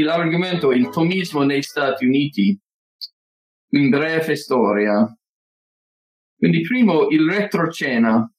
L'argomento 0.00 0.72
il 0.72 0.88
tomismo 0.88 1.42
negli 1.42 1.62
Stati 1.62 2.04
Uniti, 2.04 2.58
in 3.70 3.88
breve 3.88 4.36
storia. 4.36 5.06
Quindi 6.36 6.60
primo, 6.62 7.08
il 7.08 7.30
retrocena. 7.30 8.30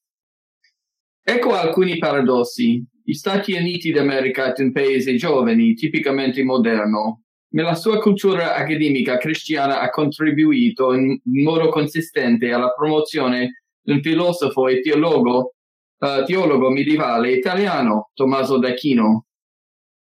Ecco 1.22 1.54
alcuni 1.54 1.98
paradossi. 1.98 2.86
Gli 3.04 3.14
Stati 3.14 3.54
Uniti 3.54 3.92
d'America 3.92 4.54
è 4.54 4.62
un 4.62 4.72
paese 4.72 5.16
giovane, 5.16 5.74
tipicamente 5.74 6.44
moderno, 6.44 7.24
nella 7.54 7.76
sua 7.76 8.00
cultura 8.00 8.56
accademica 8.56 9.18
cristiana 9.18 9.80
ha 9.80 9.90
contribuito 9.90 10.94
in 10.94 11.20
modo 11.44 11.70
consistente 11.70 12.52
alla 12.52 12.74
promozione 12.74 13.64
di 13.80 13.92
un 13.92 14.02
filosofo 14.02 14.68
e 14.68 14.82
teologo, 14.82 15.54
uh, 16.00 16.24
teologo 16.26 16.72
medievale 16.72 17.32
italiano, 17.32 18.10
Tommaso 18.14 18.58
d'Aquino. 18.58 19.28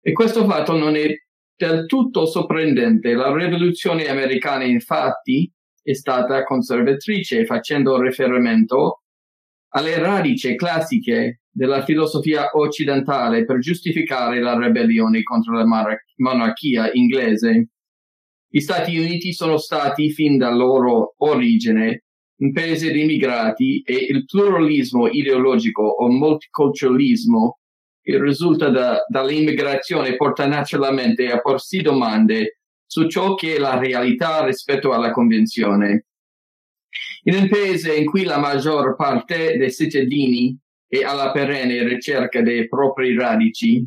E 0.00 0.12
questo 0.12 0.46
fatto 0.46 0.76
non 0.76 0.96
è 0.96 1.06
del 1.56 1.86
tutto 1.86 2.26
sorprendente. 2.26 3.14
La 3.14 3.34
rivoluzione 3.34 4.08
americana, 4.08 4.64
infatti, 4.64 5.50
è 5.82 5.92
stata 5.92 6.42
conservatrice, 6.44 7.44
facendo 7.44 8.00
riferimento 8.00 9.02
alle 9.74 9.98
radici 9.98 10.54
classiche 10.56 11.40
della 11.50 11.84
filosofia 11.84 12.50
occidentale 12.52 13.44
per 13.44 13.58
giustificare 13.58 14.40
la 14.40 14.58
ribellione 14.58 15.22
contro 15.22 15.56
la 15.56 15.66
monarchia 16.16 16.90
inglese. 16.92 17.68
Gli 18.48 18.60
Stati 18.60 18.96
Uniti 18.96 19.32
sono 19.32 19.56
stati 19.56 20.10
fin 20.10 20.36
dalla 20.36 20.56
loro 20.56 21.14
origine 21.18 22.04
un 22.36 22.52
paese 22.52 22.90
di 22.90 23.02
immigrati 23.02 23.82
e 23.82 23.94
il 23.94 24.24
pluralismo 24.24 25.08
ideologico 25.08 25.82
o 25.82 26.08
multiculturalismo 26.08 27.58
che 28.04 28.20
risulta 28.20 28.68
da, 28.68 29.02
dall'immigrazione 29.08 30.14
porta 30.14 30.46
naturalmente 30.46 31.30
a 31.30 31.40
porsi 31.40 31.80
domande 31.80 32.58
su 32.86 33.08
ciò 33.08 33.34
che 33.34 33.56
è 33.56 33.58
la 33.58 33.78
realtà 33.78 34.44
rispetto 34.44 34.92
alla 34.92 35.10
convenzione. 35.10 36.04
In 37.22 37.34
un 37.34 37.48
paese 37.48 37.94
in 37.94 38.04
cui 38.04 38.24
la 38.24 38.38
maggior 38.38 38.94
parte 38.94 39.56
dei 39.56 39.72
cittadini 39.72 40.56
è 40.86 41.02
alla 41.02 41.32
perenne 41.32 41.82
ricerca 41.88 42.42
dei 42.42 42.68
propri 42.68 43.16
radici 43.16 43.84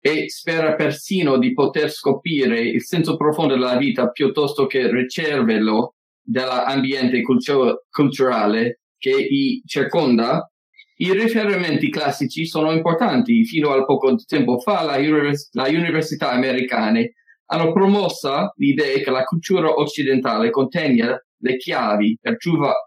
e 0.00 0.28
spera 0.28 0.74
persino 0.74 1.38
di 1.38 1.52
poter 1.52 1.90
scoprire 1.90 2.60
il 2.60 2.82
senso 2.82 3.16
profondo 3.16 3.54
della 3.54 3.76
vita 3.76 4.10
piuttosto 4.10 4.66
che 4.66 4.90
riceverlo 4.90 5.94
dall'ambiente 6.20 7.22
cultur- 7.22 7.84
culturale 7.88 8.80
che 8.98 9.10
i 9.10 9.62
circonda, 9.64 10.50
i 10.98 11.12
riferimenti 11.12 11.90
classici 11.90 12.46
sono 12.46 12.72
importanti. 12.72 13.44
Fino 13.44 13.72
a 13.72 13.84
poco 13.84 14.14
tempo 14.26 14.58
fa 14.58 14.82
la, 14.82 14.96
univers- 14.96 15.50
università 15.52 16.32
americane 16.32 17.14
hanno 17.46 17.72
promosso 17.72 18.52
l'idea 18.56 18.98
che 18.98 19.10
la 19.10 19.24
cultura 19.24 19.68
occidentale 19.68 20.50
contenga 20.50 21.22
le 21.38 21.56
chiavi 21.56 22.18
per 22.20 22.36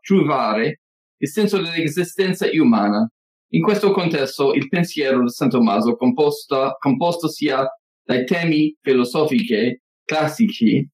trovare 0.02 0.81
il 1.17 1.27
senso 1.30 1.61
dell'esistenza 1.61 2.47
umana. 2.53 3.09
In 3.52 3.61
questo 3.61 3.91
contesto 3.91 4.53
il 4.53 4.67
pensiero 4.67 5.21
di 5.21 5.30
San 5.30 5.49
Tommaso, 5.49 5.95
composto, 5.95 6.75
composto 6.80 7.27
sia 7.27 7.67
dai 8.03 8.25
temi 8.25 8.75
filosofici 8.81 9.81
classici 10.03 10.87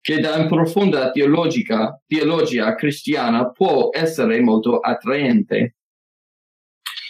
che 0.00 0.18
da 0.18 0.34
una 0.34 0.46
profonda 0.46 1.12
teologia 1.12 2.74
cristiana, 2.74 3.50
può 3.50 3.90
essere 3.92 4.40
molto 4.40 4.78
attraente. 4.80 5.76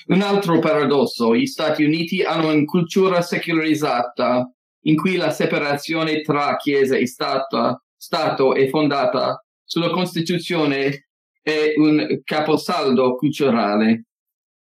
Un 0.06 0.20
altro 0.20 0.58
paradosso, 0.58 1.34
gli 1.34 1.46
Stati 1.46 1.84
Uniti 1.84 2.22
hanno 2.22 2.52
una 2.52 2.64
cultura 2.64 3.22
secolarizzata 3.22 4.50
in 4.84 4.96
cui 4.96 5.16
la 5.16 5.30
separazione 5.30 6.22
tra 6.22 6.56
Chiesa 6.56 6.96
e 6.96 7.06
Stato, 7.06 7.84
Stato 7.96 8.54
è 8.54 8.68
fondata 8.68 9.44
sulla 9.64 9.90
Costituzione 9.90 11.06
e 11.40 11.74
un 11.76 12.20
caposaldo 12.24 13.14
culturale. 13.14 14.06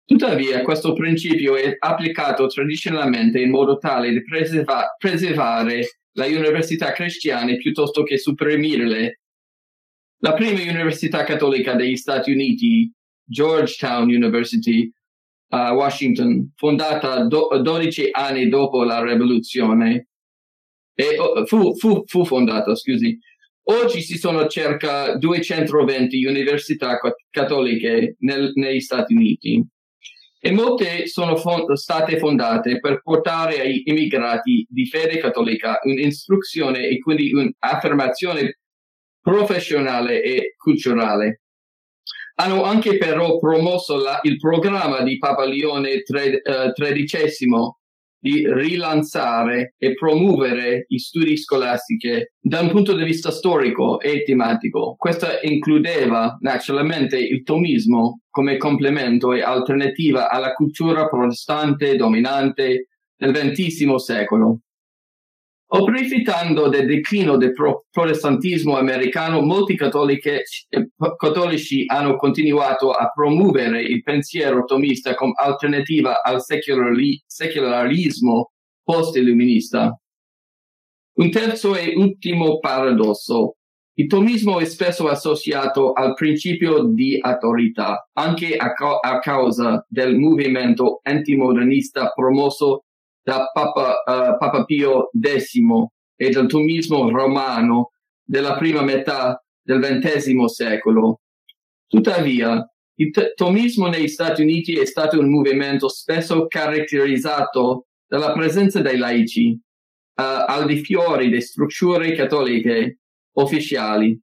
Tuttavia, 0.05 0.62
questo 0.62 0.93
principio 0.93 1.56
è 1.56 1.75
applicato 1.77 2.47
tradizionalmente 2.47 3.41
in 3.41 3.50
modo 3.50 3.79
tale 3.79 4.12
da 4.12 4.21
preserva- 4.21 4.95
preservare 4.97 5.99
le 6.12 6.37
università 6.37 6.93
cristiane 6.93 7.56
piuttosto 7.56 8.05
che 8.05 8.17
supprimirle. 8.17 9.21
La 10.21 10.34
prima 10.34 10.61
università 10.61 11.25
cattolica 11.25 11.75
degli 11.75 11.97
Stati 11.97 12.31
Uniti, 12.31 12.91
Georgetown 13.25 14.09
University, 14.09 14.91
a 15.49 15.73
Washington, 15.73 16.53
fondata 16.57 17.25
do- 17.25 17.61
12 17.62 18.09
anni 18.11 18.49
dopo 18.49 18.84
la 18.84 19.03
rivoluzione, 19.03 20.09
e, 20.95 21.19
oh, 21.19 21.45
fu, 21.47 21.75
fu, 21.77 22.03
fu 22.07 22.25
fondata, 22.25 22.75
scusi, 22.75 23.19
Oggi 23.69 24.01
ci 24.01 24.17
sono 24.17 24.47
circa 24.47 25.17
220 25.17 26.25
università 26.25 27.01
cattoliche 27.31 28.15
nel, 28.21 28.53
negli 28.55 28.79
Stati 28.79 29.12
Uniti. 29.12 29.61
E 30.39 30.51
molte 30.53 31.09
sono 31.09 31.35
fond- 31.35 31.73
state 31.73 32.17
fondate 32.19 32.79
per 32.79 33.01
portare 33.03 33.61
ai 33.61 33.83
immigrati 33.87 34.65
di 34.69 34.87
fede 34.87 35.19
cattolica 35.19 35.81
un'istruzione 35.83 36.87
e 36.87 37.01
quindi 37.01 37.33
un'affermazione 37.33 38.61
professionale 39.21 40.23
e 40.23 40.55
culturale. 40.56 41.41
Hanno 42.39 42.65
anche 42.65 42.99
però 42.99 43.39
promosso 43.39 43.97
la, 43.97 44.19
il 44.23 44.37
programma 44.37 45.03
di 45.03 45.19
Papa 45.19 45.45
Leone 45.45 46.03
XIII 46.03 47.49
uh, 47.49 47.77
di 48.19 48.45
rilanciare 48.53 49.75
e 49.79 49.95
promuovere 49.95 50.85
gli 50.89 50.99
studi 50.99 51.37
scolastici 51.37 52.29
da 52.41 52.61
un 52.61 52.71
punto 52.71 52.95
di 52.95 53.05
vista 53.05 53.31
storico 53.31 54.01
e 54.01 54.25
tematico. 54.25 54.97
Questo 54.99 55.27
includeva 55.43 56.37
naturalmente 56.41 57.19
il 57.19 57.43
tomismo 57.43 58.23
come 58.29 58.57
complemento 58.57 59.33
e 59.33 59.43
alternativa 59.43 60.29
alla 60.29 60.55
cultura 60.55 61.09
protestante 61.09 61.97
dominante 61.97 62.89
del 63.17 63.33
XX 63.33 63.95
secolo. 63.95 64.61
Approfittando 65.69 66.69
del 66.69 66.87
declino 66.87 67.37
del 67.37 67.53
protestantismo 67.91 68.77
americano, 68.77 69.41
molti 69.41 69.75
eh, 69.75 70.91
cattolici 71.16 71.84
hanno 71.87 72.15
continuato 72.16 72.93
a 72.93 73.10
promuovere 73.12 73.82
il 73.82 74.00
pensiero 74.05 74.62
tomista 74.62 75.15
come 75.15 75.32
alternativa 75.34 76.22
al 76.22 76.41
secolari, 76.41 77.21
secolarismo 77.26 78.53
post-illuminista. 78.84 79.99
Un 81.15 81.31
terzo 81.31 81.75
e 81.75 81.94
ultimo 81.97 82.60
paradosso. 82.60 83.56
Il 83.94 84.06
tomismo 84.06 84.60
è 84.60 84.66
spesso 84.66 85.09
associato 85.09 85.93
al 85.94 86.15
principio 86.15 86.84
di 86.84 87.19
autorità, 87.21 88.09
anche 88.12 88.56
a, 88.56 88.72
ca- 88.72 88.99
a 89.00 89.19
causa 89.19 89.84
del 89.88 90.16
movimento 90.16 91.00
antimodernista 91.03 92.12
promosso 92.15 92.84
da 93.26 93.50
Papa, 93.53 94.04
uh, 94.06 94.38
Papa 94.38 94.64
Pio 94.64 95.10
X 95.20 95.56
e 96.14 96.31
del 96.31 96.47
tomismo 96.47 97.10
romano 97.10 97.91
della 98.22 98.56
prima 98.56 98.82
metà 98.82 99.44
del 99.60 99.81
XX 99.81 100.44
secolo. 100.44 101.22
Tuttavia, 101.88 102.64
il 102.98 103.10
t- 103.10 103.34
tomismo 103.34 103.88
negli 103.88 104.06
Stati 104.06 104.42
Uniti 104.42 104.78
è 104.78 104.84
stato 104.84 105.19
un 105.19 105.28
movimento 105.28 105.88
spesso 105.88 106.47
caratterizzato 106.47 107.88
dalla 108.06 108.32
presenza 108.32 108.81
dei 108.81 108.97
laici 108.97 109.50
uh, 109.50 110.22
al 110.47 110.66
di 110.66 110.84
fuori 110.84 111.28
delle 111.28 111.41
strutture 111.41 112.12
cattoliche 112.12 113.00
ufficiali, 113.32 114.16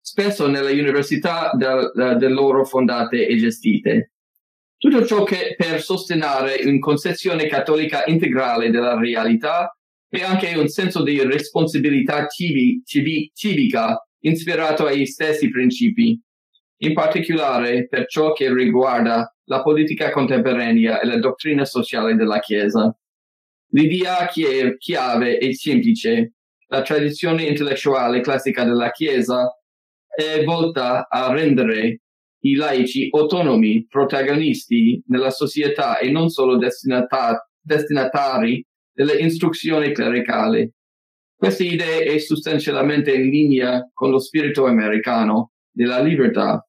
spesso 0.00 0.48
nelle 0.48 0.72
università 0.72 1.52
del, 1.54 1.92
del 2.18 2.32
loro 2.32 2.64
fondate 2.64 3.24
e 3.24 3.36
gestite. 3.36 4.14
Tutto 4.78 5.04
ciò 5.04 5.24
che 5.24 5.56
per 5.56 5.82
sostenere 5.82 6.60
una 6.64 6.78
concezione 6.78 7.48
cattolica 7.48 8.04
integrale 8.06 8.70
della 8.70 8.96
realtà 8.96 9.76
e 10.08 10.22
anche 10.22 10.54
un 10.54 10.68
senso 10.68 11.02
di 11.02 11.20
responsabilità 11.20 12.28
civi, 12.28 12.80
civi, 12.84 13.28
civica 13.34 14.00
ispirato 14.20 14.86
agli 14.86 15.04
stessi 15.04 15.50
principi, 15.50 16.16
in 16.82 16.92
particolare 16.94 17.88
per 17.88 18.06
ciò 18.06 18.32
che 18.32 18.54
riguarda 18.54 19.34
la 19.46 19.62
politica 19.62 20.10
contemporanea 20.10 21.00
e 21.00 21.06
la 21.06 21.18
dottrina 21.18 21.64
sociale 21.64 22.14
della 22.14 22.38
Chiesa. 22.38 22.96
L'idea 23.72 24.28
chiave 24.28 25.38
e 25.38 25.54
semplice. 25.54 26.34
La 26.68 26.82
tradizione 26.82 27.42
intellettuale 27.42 28.20
classica 28.20 28.62
della 28.62 28.90
Chiesa 28.90 29.50
è 30.06 30.44
volta 30.44 31.08
a 31.08 31.32
rendere 31.32 32.02
i 32.40 32.54
laici 32.54 33.08
autonomi, 33.10 33.86
protagonisti 33.88 35.02
nella 35.06 35.30
società 35.30 35.98
e 35.98 36.10
non 36.10 36.28
solo 36.28 36.56
destinata- 36.56 37.48
destinatari 37.60 38.64
delle 38.92 39.14
istruzioni 39.14 39.92
clericali. 39.92 40.70
Questa 41.36 41.62
idea 41.62 42.00
è 42.00 42.18
sostanzialmente 42.18 43.14
in 43.14 43.28
linea 43.30 43.88
con 43.92 44.10
lo 44.10 44.18
spirito 44.18 44.66
americano 44.66 45.52
della 45.70 46.00
libertà. 46.00 46.62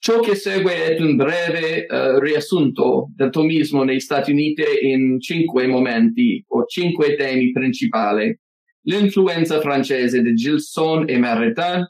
Ciò 0.00 0.20
che 0.20 0.34
segue 0.36 0.96
è 0.96 1.00
un 1.00 1.16
breve 1.16 1.86
uh, 1.88 2.18
riassunto 2.20 3.10
del 3.16 3.30
tomismo 3.30 3.82
negli 3.82 4.00
Stati 4.00 4.30
Uniti 4.30 4.62
in 4.82 5.18
cinque 5.18 5.66
momenti 5.66 6.44
o 6.48 6.64
cinque 6.66 7.16
temi 7.16 7.50
principali. 7.50 8.38
L'influenza 8.82 9.60
francese 9.60 10.22
di 10.22 10.34
Gilson 10.34 11.08
e 11.08 11.18
Maritain, 11.18 11.84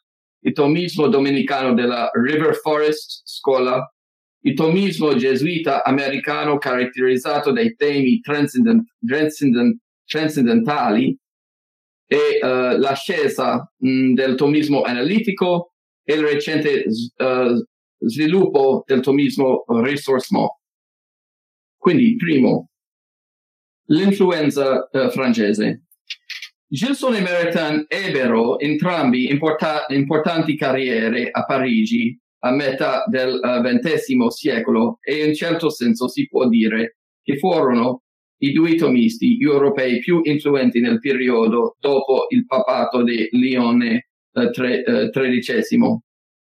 il 0.49 0.55
tomismo 0.55 1.09
domenicano 1.09 1.75
della 1.75 2.09
River 2.13 2.55
Forest 2.55 3.21
Scuola, 3.25 3.87
il 4.45 4.55
tomismo 4.55 5.15
gesuita 5.15 5.85
americano 5.85 6.57
caratterizzato 6.57 7.53
dai 7.53 7.75
temi 7.75 8.21
transcendent, 8.21 8.95
transcendent, 9.07 9.79
transcendentali 10.05 11.19
e 12.07 12.39
uh, 12.41 12.79
l'ascesa 12.79 13.71
mh, 13.77 14.15
del 14.15 14.37
tomismo 14.37 14.83
analitico 14.83 15.75
e 16.03 16.15
il 16.15 16.23
recente 16.23 16.85
uh, 16.87 17.63
sviluppo 17.99 18.85
del 18.87 19.01
tomismo 19.01 19.65
ressourcement. 19.67 20.49
Quindi, 21.77 22.17
primo, 22.17 22.71
l'influenza 23.89 24.89
uh, 24.91 25.11
francese. 25.11 25.88
Gilson 26.71 27.15
e 27.15 27.21
Meritan 27.23 27.87
ebbero 27.89 28.59
entrambi 28.59 29.31
importa- 29.31 29.87
importanti 29.89 30.55
carriere 30.55 31.31
a 31.31 31.45
Parigi 31.47 32.15
a 32.41 32.51
metà 32.51 33.05
del 33.07 33.41
XX 33.41 34.15
uh, 34.19 34.29
secolo 34.29 34.99
e 35.01 35.25
in 35.25 35.35
certo 35.35 35.71
senso 35.71 36.09
si 36.09 36.29
può 36.29 36.47
dire 36.47 36.99
che 37.23 37.39
furono 37.39 38.03
i 38.41 38.53
due 38.53 38.75
tomisti 38.75 39.39
europei 39.41 39.99
più 40.01 40.21
influenti 40.23 40.81
nel 40.81 41.01
periodo 41.01 41.77
dopo 41.81 42.27
il 42.29 42.45
papato 42.45 43.03
di 43.03 43.29
Lione 43.33 44.11
XIII. 44.31 45.79
Uh, 45.81 45.99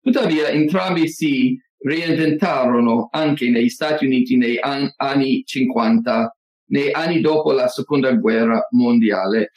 Tuttavia, 0.00 0.48
entrambi 0.48 1.08
si 1.08 1.58
reinventarono 1.78 3.08
anche 3.10 3.50
negli 3.50 3.68
Stati 3.68 4.06
Uniti 4.06 4.36
negli 4.36 4.58
an- 4.60 4.92
anni 4.96 5.42
50, 5.44 6.36
nei 6.66 6.92
anni 6.92 7.20
dopo 7.20 7.50
la 7.50 7.66
seconda 7.66 8.12
guerra 8.12 8.66
mondiale, 8.70 9.50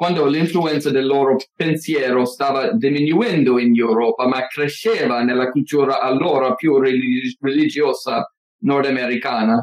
quando 0.00 0.24
l'influenza 0.24 0.90
del 0.90 1.04
loro 1.04 1.36
pensiero 1.54 2.24
stava 2.24 2.72
diminuendo 2.72 3.58
in 3.58 3.78
Europa, 3.78 4.26
ma 4.26 4.46
cresceva 4.46 5.22
nella 5.22 5.50
cultura 5.50 6.00
allora 6.00 6.54
più 6.54 6.78
religi- 6.78 7.36
religiosa 7.38 8.26
nordamericana. 8.60 9.62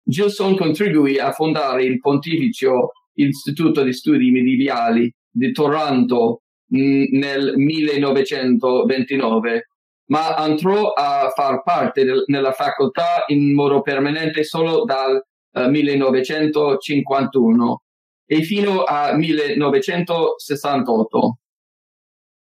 Gilson 0.00 0.56
contribuì 0.56 1.18
a 1.18 1.32
fondare 1.32 1.82
il 1.82 1.98
Pontificio 1.98 2.92
Istituto 3.14 3.82
di 3.82 3.92
Studi 3.92 4.30
Medievali 4.30 5.12
di 5.28 5.50
Toronto 5.50 6.42
nel 6.68 7.54
1929, 7.56 9.70
ma 10.10 10.36
entrò 10.46 10.92
a 10.92 11.32
far 11.34 11.64
parte 11.64 12.04
del, 12.04 12.22
nella 12.28 12.52
facoltà 12.52 13.24
in 13.26 13.52
modo 13.54 13.82
permanente 13.82 14.44
solo 14.44 14.84
dal 14.84 15.16
uh, 15.16 15.68
1951 15.68 17.82
e 18.32 18.42
fino 18.44 18.84
al 18.84 19.18
1968. 19.18 21.38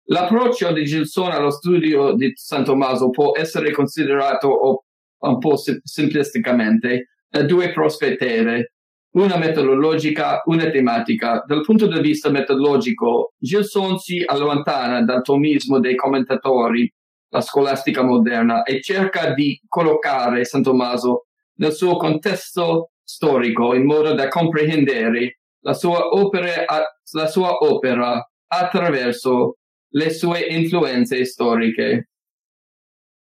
L'approccio 0.05 0.73
di 0.73 0.85
Gilson 0.85 1.33
allo 1.33 1.51
studio 1.51 2.15
di 2.15 2.31
San 2.35 2.63
Tommaso 2.63 3.11
può 3.11 3.37
essere 3.37 3.73
considerato 3.73 4.85
un 5.19 5.39
po' 5.39 5.57
simplisticamente 5.57 7.09
due 7.45 7.73
prospettive 7.73 8.75
una 9.15 9.37
metodologica, 9.37 10.43
una 10.45 10.71
tematica. 10.71 11.43
Dal 11.45 11.63
punto 11.63 11.89
di 11.89 12.01
vista 12.01 12.31
metodologico, 12.31 13.33
Gilson 13.37 13.99
si 13.99 14.23
allontana 14.25 15.03
dal 15.03 15.23
tomismo 15.23 15.81
dei 15.81 15.97
commentatori, 15.97 16.89
la 17.31 17.41
scolastica 17.41 18.05
moderna, 18.05 18.63
e 18.63 18.81
cerca 18.81 19.35
di 19.35 19.61
collocare 19.67 20.45
San 20.45 20.63
Tommaso 20.63 21.25
nel 21.57 21.73
suo 21.73 21.97
contesto 21.97 22.91
storico 23.03 23.75
in 23.75 23.85
modo 23.85 24.15
da 24.15 24.29
comprendere 24.29 25.41
la 25.65 25.73
sua 25.75 26.09
opera, 26.09 26.65
la 27.13 27.27
sua 27.27 27.59
opera 27.59 28.27
attraverso 28.47 29.57
le 29.95 30.11
sue 30.11 30.47
influenze 30.47 31.25
storiche. 31.25 32.11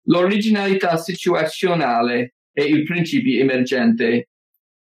L'originalità 0.06 0.96
situazionale 0.96 2.34
e 2.52 2.64
il 2.64 2.84
principio 2.84 3.40
emergente 3.40 4.28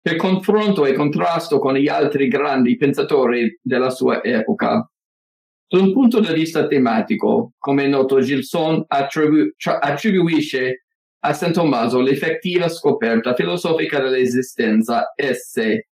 per 0.00 0.16
confronto 0.16 0.84
e 0.84 0.92
contrasto 0.92 1.58
con 1.58 1.74
gli 1.74 1.88
altri 1.88 2.28
grandi 2.28 2.76
pensatori 2.76 3.58
della 3.62 3.90
sua 3.90 4.22
epoca. 4.22 4.88
Da 5.68 5.78
un 5.80 5.92
punto 5.92 6.20
di 6.20 6.32
vista 6.32 6.66
tematico, 6.66 7.54
come 7.58 7.84
è 7.84 7.88
noto, 7.88 8.20
Gilson 8.20 8.84
attribu- 8.86 9.52
attribuisce 9.80 10.84
a 11.20 11.32
San 11.32 11.52
Tommaso 11.52 12.00
l'effettiva 12.00 12.68
scoperta 12.68 13.34
filosofica 13.34 13.98
dell'esistenza 13.98 15.12
esse, 15.16 15.88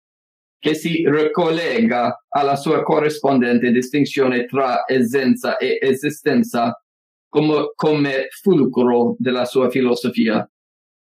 che 0.58 0.74
si 0.74 1.04
ricollega 1.08 2.24
alla 2.28 2.56
sua 2.56 2.82
corrispondente 2.82 3.70
distinzione 3.70 4.44
tra 4.46 4.84
essenza 4.86 5.56
e 5.56 5.78
esistenza 5.80 6.80
come, 7.28 7.72
come 7.74 8.28
fulcro 8.42 9.14
della 9.18 9.44
sua 9.44 9.70
filosofia. 9.70 10.48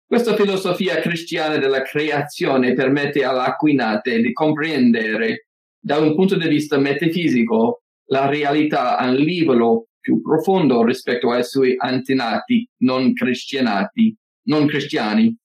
Questa 0.07 0.35
filosofia 0.35 1.01
cristiana 1.01 1.57
della 1.57 1.83
creazione 1.83 2.75
permette 2.75 3.25
all'Aquinate 3.25 4.21
di 4.21 4.33
comprendere 4.33 5.47
da 5.79 5.99
un 5.99 6.15
punto 6.15 6.37
di 6.37 6.49
vista 6.49 6.79
metafisico 6.79 7.83
la 8.07 8.29
realtà 8.29 8.99
a 8.99 9.09
un 9.09 9.17
livello 9.17 9.87
più 9.99 10.21
profondo 10.21 10.85
rispetto 10.85 11.31
ai 11.31 11.45
suoi 11.45 11.75
antenati 11.79 12.69
non 12.79 13.13
non 14.45 14.67
cristiani. 14.67 15.37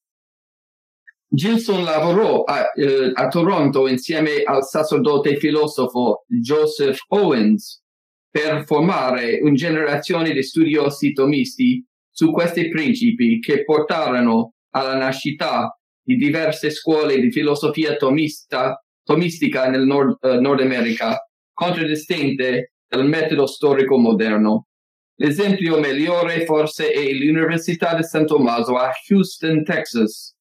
Gilson 1.30 1.84
lavorò 1.84 2.44
a, 2.44 2.72
eh, 2.74 3.12
a 3.14 3.28
Toronto 3.28 3.88
insieme 3.88 4.44
al 4.44 4.64
sacerdote 4.64 5.36
filosofo 5.38 6.24
Joseph 6.28 7.00
Owens 7.10 7.84
per 8.30 8.64
formare 8.66 9.40
una 9.42 9.54
generazione 9.54 10.32
di 10.32 10.42
studiosi 10.42 11.12
tomisti 11.12 11.86
su 12.10 12.32
questi 12.32 12.70
principi 12.70 13.40
che 13.40 13.64
portarono 13.64 14.54
alla 14.72 14.96
nascita 14.96 15.78
di 16.02 16.16
diverse 16.16 16.70
scuole 16.70 17.20
di 17.20 17.32
filosofia 17.32 17.98
tomista, 17.98 18.82
tomistica 19.04 19.68
nel 19.70 19.86
Nord, 19.86 20.18
uh, 20.22 20.40
Nord 20.40 20.62
America, 20.62 21.18
contraddistinte 21.52 22.74
dal 22.88 23.06
metodo 23.06 23.46
storico 23.46 23.98
moderno. 23.98 24.68
L'esempio 25.16 25.80
migliore 25.80 26.46
forse 26.46 26.92
è 26.92 27.12
l'Università 27.12 27.96
di 27.96 28.04
San 28.04 28.26
Tommaso 28.26 28.78
a 28.78 28.92
Houston, 29.10 29.64
Texas, 29.64 30.37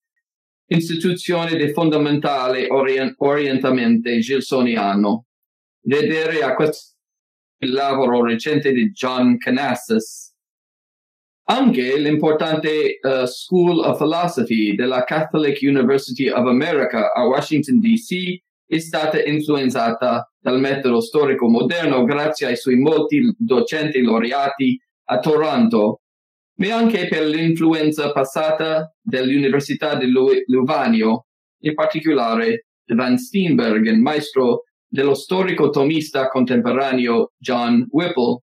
istituzione 0.67 1.57
di 1.57 1.73
fondamentale 1.73 2.69
orient- 2.69 3.15
orientamento 3.19 4.11
gilsoniano. 4.19 5.27
Vedere 5.81 6.43
a 6.43 6.55
questo 6.55 6.95
il 7.59 7.73
lavoro 7.73 8.23
recente 8.23 8.73
di 8.73 8.91
John 8.91 9.39
Canassis, 9.39 10.35
anche 11.49 11.97
l'importante 11.97 12.99
uh, 13.01 13.25
School 13.25 13.79
of 13.79 13.99
Philosophy 13.99 14.75
della 14.75 15.05
Catholic 15.05 15.59
University 15.63 16.29
of 16.29 16.47
America 16.47 17.13
a 17.13 17.25
Washington, 17.27 17.79
D.C. 17.79 18.41
è 18.67 18.79
stata 18.79 19.23
influenzata 19.23 20.31
dal 20.39 20.59
metodo 20.61 21.01
storico 21.01 21.49
moderno 21.49 22.05
grazie 22.05 22.49
ai 22.49 22.57
suoi 22.57 22.77
molti 22.77 23.35
docenti 23.39 24.03
laureati 24.03 24.79
a 25.09 25.19
Toronto, 25.21 26.01
ma 26.57 26.75
anche 26.75 27.09
per 27.09 27.27
l'influenza 27.27 28.13
passata 28.13 28.95
dell'Università 29.01 29.97
di 29.97 30.11
Luvanio, 30.47 31.27
in 31.61 31.75
particolare 31.75 32.67
Van 32.95 33.19
Steenberg, 33.19 33.89
maestro 33.97 34.65
dello 34.87 35.15
storico 35.15 35.71
tomista 35.71 36.29
contemporaneo 36.29 37.33
John 37.37 37.87
Whipple. 37.91 38.41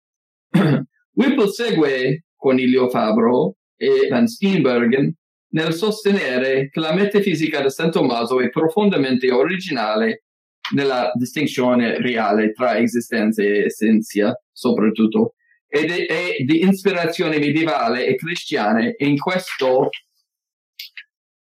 Whipple 1.14 1.48
segue 1.48 2.26
Cornelio 2.36 2.90
Fabro 2.90 3.56
e 3.76 4.08
Van 4.10 4.28
Steenbergen 4.28 5.16
nel 5.54 5.74
sostenere 5.74 6.70
che 6.70 6.80
la 6.80 6.94
metafisica 6.94 7.62
di 7.62 7.70
San 7.70 7.92
Tommaso 7.92 8.40
è 8.40 8.50
profondamente 8.50 9.32
originale 9.32 10.24
nella 10.76 11.12
distinzione 11.14 12.00
reale 12.00 12.52
tra 12.52 12.78
esistenza 12.78 13.44
e 13.44 13.66
essenza, 13.66 14.40
soprattutto, 14.52 15.36
ed 15.74 15.90
è, 15.90 16.06
è 16.06 16.44
di 16.44 16.68
ispirazione 16.68 17.40
medievale 17.40 18.06
e 18.06 18.16
cristiana 18.16 18.82
e 18.82 19.08
in 19.08 19.18
questo 19.18 19.80
uh, 19.80 19.90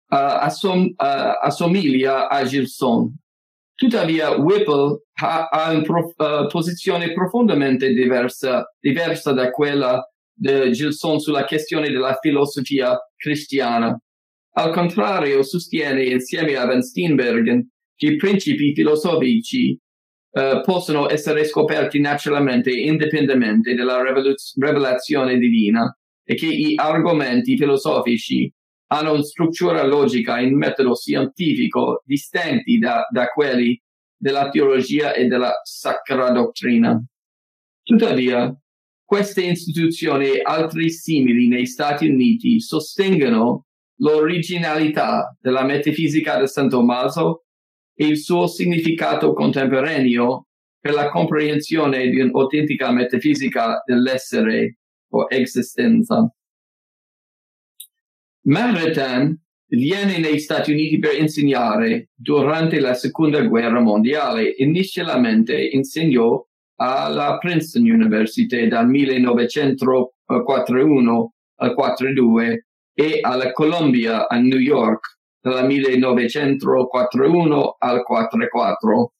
assom- 0.06 0.90
uh, 0.90 1.38
assomiglia 1.40 2.28
a 2.28 2.44
Gilson. 2.44 3.16
Tuttavia, 3.74 4.36
Whipple 4.36 5.04
ha, 5.22 5.48
ha 5.48 5.70
una 5.70 5.80
prof- 5.80 6.14
uh, 6.18 6.46
posizione 6.48 7.14
profondamente 7.14 7.94
diversa, 7.94 8.70
diversa 8.78 9.32
da 9.32 9.50
quella 9.50 10.06
di 10.34 10.70
Gilson 10.72 11.18
sulla 11.18 11.46
questione 11.46 11.88
della 11.88 12.18
filosofia 12.20 12.98
cristiana. 13.16 13.98
Al 14.56 14.72
contrario, 14.74 15.42
sostiene 15.42 16.04
insieme 16.04 16.56
a 16.56 16.66
Van 16.66 16.82
Steenbergen 16.82 17.66
che 17.96 18.06
i 18.06 18.16
principi 18.16 18.74
filosofici 18.74 19.80
uh, 20.30 20.60
possono 20.64 21.10
essere 21.10 21.44
scoperti 21.44 22.00
naturalmente 22.00 22.70
indipendentemente 22.70 23.74
dalla 23.74 24.02
revelazione 24.02 25.38
divina 25.38 25.94
è 26.22 26.34
che 26.34 26.46
gli 26.46 26.74
argomenti 26.76 27.56
filosofici 27.56 28.52
hanno 28.92 29.12
una 29.12 29.22
struttura 29.22 29.84
logica 29.84 30.38
in 30.40 30.56
metodo 30.56 30.94
scientifico 30.94 32.02
distinti 32.04 32.78
da, 32.78 33.06
da 33.10 33.26
quelli 33.26 33.80
della 34.16 34.48
teologia 34.48 35.12
e 35.12 35.26
della 35.26 35.52
sacra 35.62 36.30
dottrina. 36.30 37.02
Tuttavia, 37.82 38.54
queste 39.04 39.42
istituzioni 39.42 40.26
e 40.26 40.40
altri 40.42 40.90
simili 40.90 41.48
negli 41.48 41.66
Stati 41.66 42.08
Uniti 42.08 42.60
sostengono 42.60 43.66
l'originalità 43.96 45.36
della 45.40 45.64
metafisica 45.64 46.38
di 46.38 46.46
San 46.46 46.68
Tommaso 46.68 47.44
e 48.00 48.06
il 48.06 48.16
suo 48.16 48.46
significato 48.46 49.34
contemporaneo 49.34 50.46
per 50.80 50.94
la 50.94 51.10
comprensione 51.10 52.08
di 52.08 52.18
un'autentica 52.18 52.90
metafisica 52.92 53.82
dell'essere 53.84 54.78
o 55.10 55.26
esistenza. 55.28 56.32
Maritain 58.46 59.38
viene 59.66 60.18
negli 60.18 60.38
Stati 60.38 60.72
Uniti 60.72 60.98
per 60.98 61.18
insegnare 61.18 62.08
durante 62.14 62.80
la 62.80 62.94
seconda 62.94 63.42
guerra 63.42 63.80
mondiale. 63.80 64.54
Inizialmente 64.56 65.62
insegnò 65.62 66.42
alla 66.76 67.36
Princeton 67.36 67.82
University 67.82 68.66
dal 68.66 68.88
1941 68.88 71.34
al 71.56 71.74
42 71.74 72.66
e 72.94 73.18
alla 73.20 73.52
Columbia 73.52 74.26
a 74.26 74.38
New 74.38 74.58
York 74.58 75.19
dal 75.40 75.66
1941 75.66 77.76
al 77.78 78.02
44. 78.02 79.12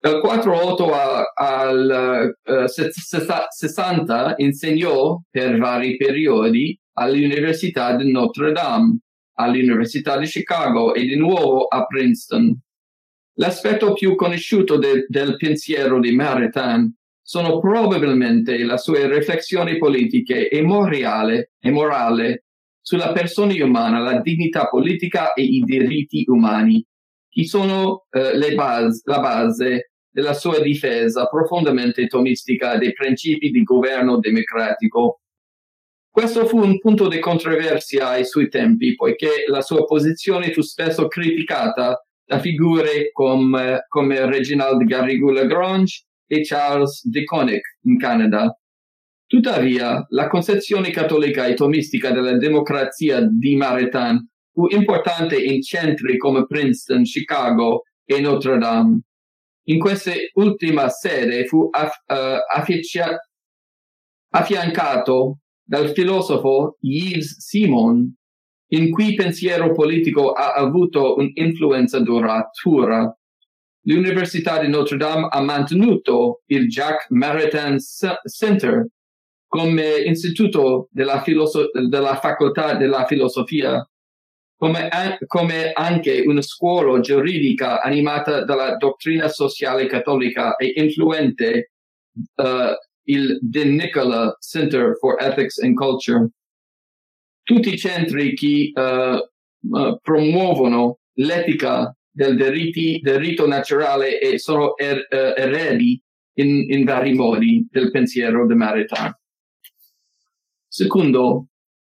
Dal 0.00 0.20
48 0.20 0.92
al 1.34 2.34
uh, 2.42 2.66
60 2.66 4.34
insegnò 4.38 5.20
per 5.28 5.58
vari 5.58 5.96
periodi 5.96 6.78
all'Università 6.94 7.94
di 7.96 8.10
Notre 8.10 8.52
Dame, 8.52 9.00
all'Università 9.34 10.16
di 10.16 10.26
Chicago 10.26 10.94
e 10.94 11.02
di 11.02 11.16
nuovo 11.16 11.66
a 11.66 11.84
Princeton. 11.84 12.58
L'aspetto 13.34 13.92
più 13.92 14.14
conosciuto 14.14 14.78
de, 14.78 15.04
del 15.06 15.36
pensiero 15.36 16.00
di 16.00 16.14
Maritain 16.14 16.90
sono 17.20 17.58
probabilmente 17.58 18.56
le 18.56 18.78
sue 18.78 19.06
riflessioni 19.06 19.76
politiche 19.76 20.48
e 20.48 20.62
morale, 20.62 21.52
e 21.60 21.70
morale 21.70 22.44
sulla 22.80 23.12
persona 23.12 23.52
umana, 23.64 23.98
la 23.98 24.20
dignità 24.20 24.66
politica 24.68 25.32
e 25.32 25.42
i 25.42 25.60
diritti 25.60 26.24
umani, 26.26 26.84
che 27.28 27.44
sono 27.46 28.06
eh, 28.10 28.54
base, 28.54 29.02
la 29.04 29.20
base 29.20 29.90
della 30.10 30.34
sua 30.34 30.58
difesa 30.60 31.26
profondamente 31.26 32.06
tomistica 32.06 32.76
dei 32.76 32.92
principi 32.92 33.50
di 33.50 33.62
governo 33.62 34.18
democratico. 34.18 35.20
Questo 36.10 36.46
fu 36.46 36.58
un 36.58 36.78
punto 36.80 37.06
di 37.06 37.20
controversia 37.20 38.08
ai 38.08 38.24
suoi 38.24 38.48
tempi, 38.48 38.96
poiché 38.96 39.44
la 39.46 39.60
sua 39.60 39.84
posizione 39.84 40.52
fu 40.52 40.60
spesso 40.60 41.06
criticata 41.06 42.04
da 42.24 42.40
figure 42.40 43.10
come, 43.12 43.84
come 43.88 44.26
Reginald 44.26 44.82
Garrigou-Lagrange 44.82 46.04
e 46.26 46.42
Charles 46.42 47.06
de 47.08 47.24
Koenig 47.24 47.60
in 47.82 47.98
Canada, 47.98 48.56
Tuttavia, 49.30 50.04
la 50.08 50.26
concezione 50.26 50.90
cattolica 50.90 51.46
e 51.46 51.54
tomistica 51.54 52.10
della 52.10 52.36
democrazia 52.36 53.20
di 53.20 53.54
Maritain 53.54 54.28
fu 54.52 54.66
importante 54.70 55.40
in 55.40 55.62
centri 55.62 56.16
come 56.16 56.46
Princeton, 56.46 57.04
Chicago 57.04 57.84
e 58.04 58.18
Notre 58.18 58.58
Dame. 58.58 59.02
In 59.68 59.78
questa 59.78 60.10
ultima 60.34 60.88
sede 60.88 61.46
fu 61.46 61.68
aff- 61.70 62.02
uh, 62.08 62.42
afficia- 62.56 63.20
affiancato 64.30 65.38
dal 65.62 65.90
filosofo 65.90 66.76
Yves 66.80 67.38
Simon, 67.38 68.12
in 68.72 68.90
cui 68.90 69.14
pensiero 69.14 69.70
politico 69.70 70.32
ha 70.32 70.54
avuto 70.54 71.14
un'influenza 71.14 72.00
duratura. 72.00 73.16
L'Università 73.82 74.58
di 74.58 74.66
Notre 74.66 74.96
Dame 74.96 75.28
ha 75.30 75.40
mantenuto 75.40 76.42
il 76.46 76.66
Jacques 76.66 77.10
Maritain 77.10 77.78
Center 77.78 78.88
come 79.50 79.96
istituto 79.96 80.86
della, 80.92 81.22
filoso- 81.22 81.70
della 81.88 82.14
facoltà 82.20 82.74
della 82.74 83.04
filosofia, 83.06 83.84
come, 84.56 84.86
an- 84.88 85.18
come, 85.26 85.72
anche 85.72 86.22
una 86.24 86.40
scuola 86.40 87.00
giuridica 87.00 87.82
animata 87.82 88.44
dalla 88.44 88.76
dottrina 88.76 89.26
sociale 89.26 89.86
cattolica 89.86 90.54
e 90.54 90.72
influente 90.76 91.72
uh, 92.36 92.76
il 93.08 93.40
De 93.42 93.64
Nicola 93.64 94.36
Center 94.38 94.96
for 95.00 95.20
Ethics 95.20 95.58
and 95.58 95.74
Culture. 95.74 96.28
Tutti 97.42 97.72
i 97.72 97.78
centri 97.78 98.34
che 98.34 98.70
uh, 98.72 99.18
uh, 99.76 99.98
promuovono 100.00 100.98
l'etica 101.14 101.92
del, 102.08 102.36
diritti, 102.36 103.00
del 103.02 103.18
rito 103.18 103.48
naturale 103.48 104.20
e 104.20 104.38
sono 104.38 104.76
er- 104.76 105.08
eredi 105.10 106.00
in, 106.34 106.66
in 106.70 106.84
vari 106.84 107.14
modi 107.14 107.66
del 107.68 107.90
pensiero 107.90 108.46
di 108.46 108.54
Maritain. 108.54 109.12
Secondo, 110.72 111.46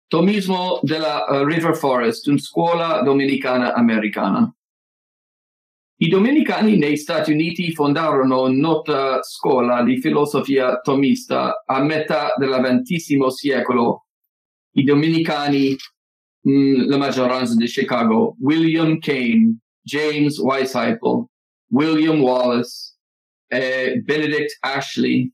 Tomismo 0.06 0.82
della 0.82 1.24
uh, 1.30 1.46
River 1.46 1.78
Forest, 1.78 2.28
una 2.28 2.38
scuola 2.38 3.02
domenicana 3.04 3.74
americana. 3.74 4.54
I 6.02 6.10
domenicani 6.10 6.76
negli 6.76 6.98
Stati 6.98 7.32
Uniti 7.32 7.72
fondarono 7.72 8.42
una 8.42 8.58
nota 8.58 9.24
scuola 9.24 9.82
di 9.82 10.02
filosofia 10.02 10.82
tomista 10.82 11.64
a 11.66 11.82
metà 11.84 12.34
del 12.38 12.82
XX 12.84 13.28
secolo. 13.28 14.08
I 14.74 14.84
domenicani, 14.84 15.74
mh, 16.42 16.52
mm, 16.52 16.90
la 16.90 16.98
maggioranza 16.98 17.56
di 17.56 17.68
Chicago, 17.68 18.36
William 18.42 19.00
Kane, 19.00 19.58
James 19.82 20.38
Weishaupt, 20.38 21.30
William 21.70 22.20
Wallace 22.20 22.98
e 23.48 24.02
Benedict 24.04 24.58
Ashley 24.60 25.32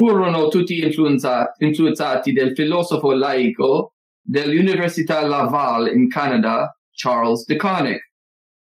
furono 0.00 0.48
tutti 0.48 0.82
influenzati, 0.82 2.32
dal 2.32 2.54
filosofo 2.54 3.12
laico 3.12 3.92
dell'Università 4.18 5.20
Laval 5.26 5.94
in 5.94 6.08
Canada, 6.08 6.74
Charles 6.90 7.44
de 7.44 7.56
Koenig, 7.56 8.00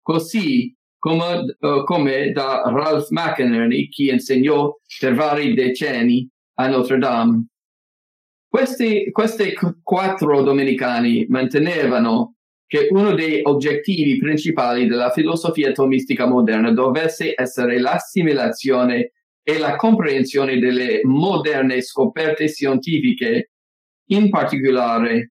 così 0.01 0.73
come, 0.97 1.57
uh, 1.59 1.83
come 1.83 2.31
da 2.31 2.61
Ralph 2.67 3.09
McInerney, 3.09 3.89
che 3.89 4.11
insegnò 4.13 4.73
per 4.97 5.13
vari 5.13 5.53
decenni 5.53 6.25
a 6.53 6.69
Notre 6.69 6.99
Dame. 6.99 7.47
Questi, 8.47 9.11
questi 9.11 9.53
quattro 9.83 10.41
domenicani 10.41 11.25
mantenevano 11.27 12.35
che 12.65 12.87
uno 12.91 13.13
dei 13.13 13.41
obiettivi 13.43 14.17
principali 14.19 14.87
della 14.87 15.09
filosofia 15.09 15.73
tomistica 15.73 16.27
moderna 16.27 16.71
dovesse 16.71 17.33
essere 17.35 17.77
l'assimilazione 17.77 19.11
e 19.47 19.59
la 19.59 19.75
comprensione 19.75 20.57
delle 20.57 21.01
moderne 21.03 21.79
scoperte 21.83 22.47
scientifiche, 22.47 23.51
in 24.09 24.29
particolare, 24.29 25.33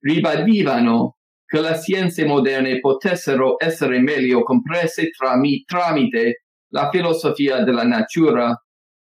ribadivano 0.00 1.16
che 1.46 1.60
le 1.62 1.74
scienze 1.76 2.26
moderne 2.26 2.80
potessero 2.80 3.54
essere 3.58 3.98
meglio 4.00 4.42
comprese 4.42 5.08
trami, 5.08 5.62
tramite 5.64 6.42
la 6.72 6.90
filosofia 6.90 7.64
della 7.64 7.84
natura, 7.84 8.54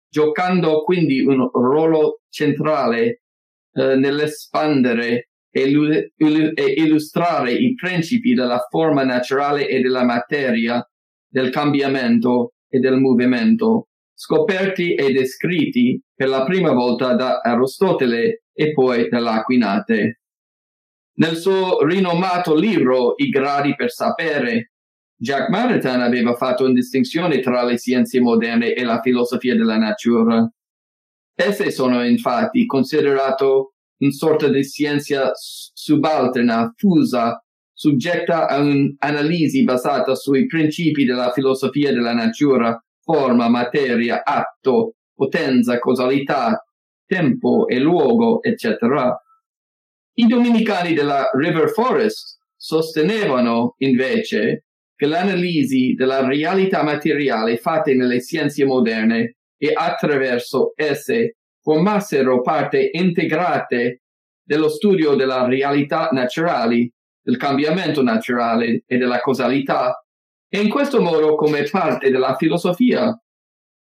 giocando 0.07 0.83
quindi 0.83 1.21
un 1.21 1.49
ruolo 1.51 2.19
centrale 2.29 3.21
eh, 3.73 3.95
nell'espandere 3.95 5.29
e, 5.49 5.63
e 6.13 6.65
illustrare 6.77 7.53
i 7.53 7.73
principi 7.73 8.35
della 8.35 8.67
forma 8.69 9.03
naturale 9.03 9.67
e 9.67 9.81
della 9.81 10.03
materia, 10.03 10.87
del 11.27 11.49
cambiamento 11.49 12.53
e 12.69 12.77
del 12.77 12.99
movimento 12.99 13.87
scoperti 14.23 14.95
e 14.95 15.11
descritti 15.11 16.01
per 16.15 16.29
la 16.29 16.45
prima 16.45 16.71
volta 16.71 17.13
da 17.13 17.41
Aristotele 17.41 18.43
e 18.53 18.71
poi 18.71 19.09
dall'Aquinate. 19.09 20.21
Nel 21.15 21.35
suo 21.35 21.83
rinomato 21.85 22.55
libro 22.55 23.15
I 23.17 23.27
gradi 23.27 23.75
per 23.75 23.91
sapere, 23.91 24.71
Jack 25.13 25.49
Maritain 25.49 25.99
aveva 25.99 26.35
fatto 26.35 26.63
una 26.63 26.71
distinzione 26.71 27.41
tra 27.41 27.63
le 27.63 27.77
scienze 27.77 28.21
moderne 28.21 28.73
e 28.73 28.85
la 28.85 29.01
filosofia 29.01 29.57
della 29.57 29.77
natura. 29.77 30.49
Esse 31.35 31.69
sono 31.69 32.01
infatti 32.05 32.65
considerate 32.65 33.43
una 33.43 34.11
sorta 34.11 34.47
di 34.47 34.63
scienza 34.63 35.31
subalterna, 35.33 36.73
fusa, 36.77 37.43
soggetta 37.73 38.47
a 38.47 38.59
un'analisi 38.59 39.65
basata 39.65 40.15
sui 40.15 40.45
principi 40.45 41.03
della 41.03 41.31
filosofia 41.31 41.91
della 41.91 42.13
natura 42.13 42.81
forma, 43.03 43.49
materia, 43.49 44.23
atto, 44.23 44.95
potenza, 45.13 45.77
causalità, 45.79 46.63
tempo 47.05 47.67
e 47.67 47.79
luogo, 47.79 48.41
eccetera. 48.41 49.15
I 50.15 50.27
dominicani 50.27 50.93
della 50.93 51.29
River 51.33 51.69
Forest 51.69 52.39
sostenevano 52.55 53.75
invece 53.79 54.65
che 54.95 55.05
l'analisi 55.05 55.93
della 55.93 56.25
realtà 56.25 56.83
materiale 56.83 57.57
fatta 57.57 57.91
nelle 57.91 58.21
scienze 58.21 58.63
moderne 58.63 59.37
e 59.57 59.71
attraverso 59.73 60.73
esse 60.75 61.37
formassero 61.61 62.41
parte 62.41 62.89
integrate 62.91 64.01
dello 64.43 64.69
studio 64.69 65.15
della 65.15 65.45
realtà 65.45 66.09
naturali, 66.11 66.91
del 67.21 67.37
cambiamento 67.37 68.03
naturale 68.03 68.83
e 68.85 68.97
della 68.97 69.19
causalità, 69.19 70.02
e 70.55 70.61
in 70.61 70.69
questo 70.69 71.01
modo, 71.01 71.33
come 71.33 71.63
parte 71.63 72.11
della 72.11 72.35
filosofia, 72.35 73.11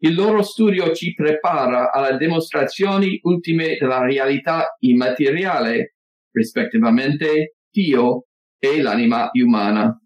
il 0.05 0.15
loro 0.15 0.43
studio 0.43 0.95
ci 0.95 1.13
prepara 1.13 1.91
alle 1.91 2.17
dimostrazioni 2.17 3.19
ultime 3.25 3.77
della 3.81 4.05
realtà 4.05 4.77
immateriale, 4.79 5.97
rispettivamente 6.31 7.57
Dio 7.69 8.27
e 8.61 8.81
l'anima 8.81 9.29
umana. 9.33 10.01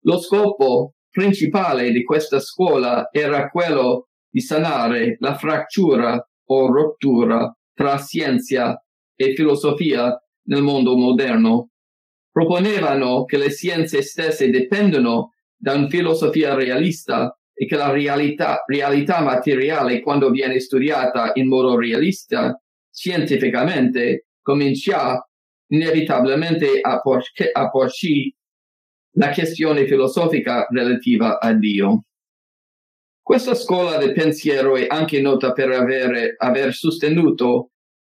Lo 0.00 0.18
scopo 0.18 0.94
principale 1.08 1.92
di 1.92 2.02
questa 2.02 2.40
scuola 2.40 3.08
era 3.12 3.48
quello 3.48 4.08
di 4.28 4.40
sanare 4.40 5.14
la 5.20 5.36
frattura 5.36 6.28
o 6.48 6.72
rottura 6.72 7.56
tra 7.72 7.98
scienza 7.98 8.84
e 9.14 9.34
filosofia 9.36 10.12
nel 10.48 10.62
mondo 10.62 10.96
moderno. 10.96 11.70
Proponevano 12.32 13.22
che 13.24 13.38
le 13.38 13.50
scienze 13.50 14.02
stesse 14.02 14.50
dipendono 14.50 15.30
da 15.56 15.74
una 15.74 15.88
filosofia 15.88 16.54
realista 16.54 17.36
e 17.52 17.66
che 17.66 17.76
la 17.76 17.90
realtà, 17.90 18.62
realtà 18.66 19.22
materiale, 19.22 20.00
quando 20.00 20.30
viene 20.30 20.60
studiata 20.60 21.32
in 21.34 21.48
modo 21.48 21.78
realista, 21.78 22.60
scientificamente, 22.90 24.26
comincia 24.42 25.26
inevitabilmente 25.68 26.80
a, 26.80 27.00
porche, 27.00 27.50
a 27.50 27.70
porci 27.70 28.34
la 29.12 29.32
questione 29.32 29.86
filosofica 29.86 30.66
relativa 30.70 31.38
a 31.40 31.54
Dio. 31.54 32.04
Questa 33.22 33.54
scuola 33.54 33.96
del 33.96 34.12
pensiero 34.12 34.76
è 34.76 34.86
anche 34.88 35.20
nota 35.20 35.52
per 35.52 35.70
avere, 35.70 36.34
aver 36.36 36.72
sostenuto 36.72 37.70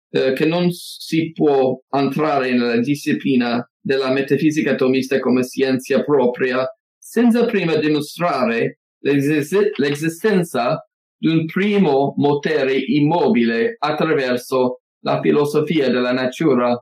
eh, 0.10 0.34
che 0.34 0.46
non 0.46 0.72
si 0.72 1.32
può 1.32 1.80
entrare 1.90 2.52
nella 2.52 2.78
disciplina 2.80 3.66
della 3.80 4.12
metafisica 4.12 4.72
atomista 4.72 5.20
come 5.20 5.44
scienza 5.44 6.04
propria 6.04 6.68
senza 7.16 7.46
prima 7.46 7.76
dimostrare 7.76 8.80
l'esistenza 9.00 10.86
di 11.16 11.30
un 11.30 11.46
primo 11.46 12.14
motore 12.18 12.76
immobile 12.76 13.78
attraverso 13.80 14.82
la 15.00 15.22
filosofia 15.22 15.90
della 15.90 16.12
natura. 16.12 16.78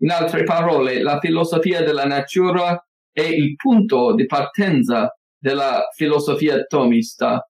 In 0.00 0.10
altre 0.10 0.42
parole, 0.42 1.00
la 1.00 1.20
filosofia 1.20 1.84
della 1.84 2.06
natura 2.06 2.84
è 3.12 3.20
il 3.20 3.54
punto 3.54 4.16
di 4.16 4.26
partenza 4.26 5.16
della 5.38 5.86
filosofia 5.94 6.56
atomista 6.56 7.48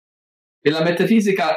e 0.59 0.69
la 0.69 0.83
metafisica 0.83 1.55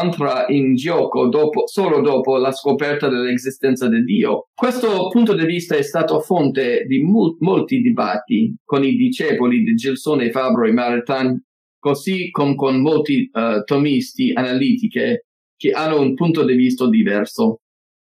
entra 0.00 0.46
in 0.48 0.74
gioco 0.74 1.28
dopo, 1.28 1.66
solo 1.66 2.00
dopo 2.00 2.36
la 2.36 2.52
scoperta 2.52 3.08
dell'esistenza 3.08 3.88
di 3.88 4.02
Dio. 4.04 4.48
Questo 4.54 5.08
punto 5.08 5.34
di 5.34 5.44
vista 5.44 5.76
è 5.76 5.82
stato 5.82 6.20
fonte 6.20 6.84
di 6.86 7.02
mul- 7.02 7.36
molti 7.40 7.80
dibattiti 7.80 8.54
con 8.64 8.84
i 8.84 8.94
discepoli 8.96 9.62
di 9.62 9.74
Gilsone, 9.74 10.30
Fabro 10.30 10.66
e 10.66 10.72
Maritain, 10.72 11.42
così 11.78 12.30
come 12.30 12.54
con 12.54 12.80
molti 12.80 13.28
uh, 13.32 13.62
tomisti 13.64 14.32
analitiche 14.32 15.26
che 15.56 15.70
hanno 15.70 16.00
un 16.00 16.14
punto 16.14 16.44
di 16.44 16.54
vista 16.54 16.88
diverso. 16.88 17.60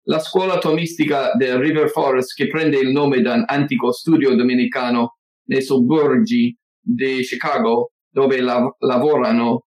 La 0.06 0.18
scuola 0.18 0.58
tomistica 0.58 1.32
del 1.34 1.58
River 1.58 1.88
Forest, 1.88 2.34
che 2.34 2.48
prende 2.48 2.78
il 2.78 2.90
nome 2.90 3.20
da 3.20 3.34
un 3.34 3.44
antico 3.46 3.92
studio 3.92 4.34
domenicano 4.34 5.18
nei 5.44 5.62
sobborgi 5.62 6.56
di 6.80 7.20
Chicago, 7.22 7.92
dove 8.10 8.40
la- 8.40 8.74
lavorano, 8.80 9.66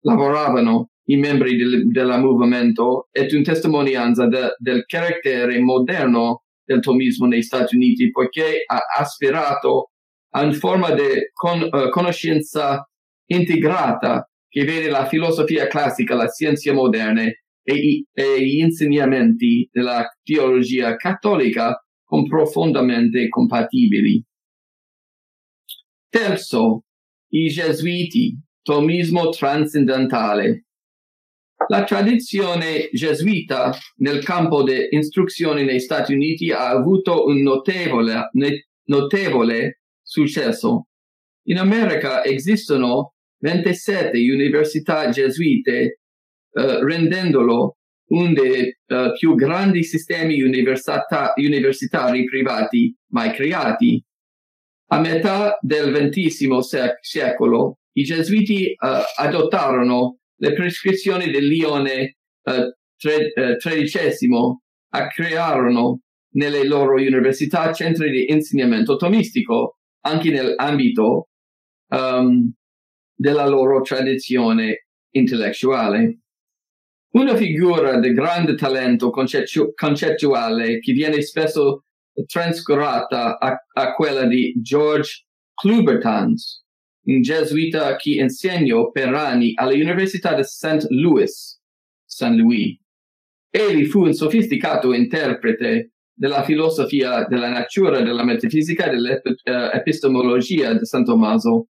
lavoravano 0.00 0.90
i 1.10 1.16
membri 1.16 1.56
del, 1.56 1.88
del 1.88 2.18
movimento 2.20 3.08
è 3.10 3.26
una 3.30 3.42
testimonianza 3.42 4.26
de, 4.26 4.54
del 4.58 4.84
carattere 4.84 5.58
moderno 5.58 6.44
del 6.64 6.80
tomismo 6.80 7.26
negli 7.26 7.42
Stati 7.42 7.76
Uniti, 7.76 8.10
poiché 8.10 8.62
ha 8.66 8.80
aspirato 8.98 9.92
a 10.34 10.42
una 10.42 10.52
forma 10.52 10.92
di 10.92 11.02
con, 11.32 11.62
uh, 11.62 11.88
conoscenza 11.88 12.86
integrata 13.26 14.28
che 14.48 14.64
vede 14.64 14.90
la 14.90 15.06
filosofia 15.06 15.66
classica, 15.66 16.14
la 16.14 16.28
scienza 16.28 16.72
moderna 16.74 17.22
e, 17.22 18.04
e 18.12 18.44
gli 18.44 18.58
insegnamenti 18.58 19.68
della 19.72 20.06
teologia 20.22 20.96
cattolica 20.96 21.82
con 22.04 22.26
profondamente 22.26 23.28
compatibili. 23.28 24.22
Terzo, 26.10 26.84
i 27.30 27.48
gesuiti, 27.48 28.38
tomismo 28.62 29.28
trascendentale. 29.30 30.67
La 31.66 31.82
tradizione 31.84 32.88
gesuita 32.92 33.76
nel 33.96 34.22
campo 34.22 34.62
dell'istruzione 34.62 35.64
negli 35.64 35.80
Stati 35.80 36.14
Uniti 36.14 36.52
ha 36.52 36.68
avuto 36.68 37.26
un 37.26 37.42
notevole, 37.42 38.30
notevole 38.84 39.80
successo. 40.00 40.86
In 41.48 41.58
America 41.58 42.24
esistono 42.24 43.14
27 43.40 44.18
università 44.30 45.08
gesuite, 45.10 46.00
uh, 46.52 46.82
rendendolo 46.84 47.76
uno 48.10 48.32
dei 48.32 48.74
uh, 48.86 49.12
più 49.18 49.34
grandi 49.34 49.82
sistemi 49.82 50.40
universitari 50.40 52.24
privati 52.24 52.96
mai 53.10 53.32
creati. 53.32 54.02
A 54.90 55.00
metà 55.00 55.58
del 55.60 56.08
XX 56.10 56.58
sec- 56.58 56.98
secolo, 57.00 57.78
i 57.92 58.04
gesuiti 58.04 58.74
uh, 58.78 58.86
adottarono 59.16 60.18
le 60.40 60.52
prescrizioni 60.52 61.30
del 61.30 61.46
Lione 61.46 62.16
XIII 62.96 64.28
uh, 64.28 65.06
crearono 65.14 66.00
nelle 66.34 66.66
loro 66.66 66.94
università 66.94 67.72
centri 67.72 68.10
di 68.10 68.30
insegnamento 68.30 68.96
tomistico 68.96 69.78
anche 70.00 70.30
nell'ambito 70.30 71.28
um, 71.88 72.52
della 73.14 73.46
loro 73.46 73.80
tradizione 73.80 74.86
intellettuale. 75.10 76.20
Una 77.10 77.36
figura 77.36 77.98
di 77.98 78.12
grande 78.12 78.54
talento 78.54 79.10
concettu- 79.10 79.74
concettuale 79.74 80.78
che 80.78 80.92
viene 80.92 81.20
spesso 81.22 81.84
trascurata 82.26 83.38
a, 83.38 83.56
a 83.72 83.94
quella 83.94 84.26
di 84.26 84.54
George 84.60 85.24
Klubertans, 85.54 86.64
un 87.08 87.22
gesuita 87.22 87.96
che 87.96 88.10
insegnò 88.10 88.90
per 88.90 89.14
anni 89.14 89.52
all'Università 89.54 90.34
di 90.34 90.44
St. 90.44 90.86
Louis, 90.90 91.58
St. 92.04 92.30
Louis. 92.30 92.78
Egli 93.50 93.86
fu 93.86 94.02
un 94.04 94.12
sofisticato 94.12 94.92
interprete 94.92 95.92
della 96.12 96.42
filosofia 96.42 97.24
della 97.24 97.48
natura, 97.48 98.02
della 98.02 98.24
metafisica 98.24 98.86
e 98.86 98.90
dell'epistemologia 98.90 100.74
di 100.74 100.84
San 100.84 101.04
Tommaso, 101.04 101.68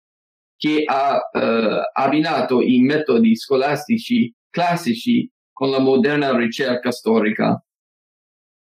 che 0.56 0.84
ha 0.86 1.18
uh, 1.18 1.82
abbinato 1.94 2.62
i 2.62 2.80
metodi 2.80 3.36
scolastici 3.36 4.34
classici 4.50 5.30
con 5.52 5.70
la 5.70 5.80
moderna 5.80 6.36
ricerca 6.36 6.92
storica. 6.92 7.62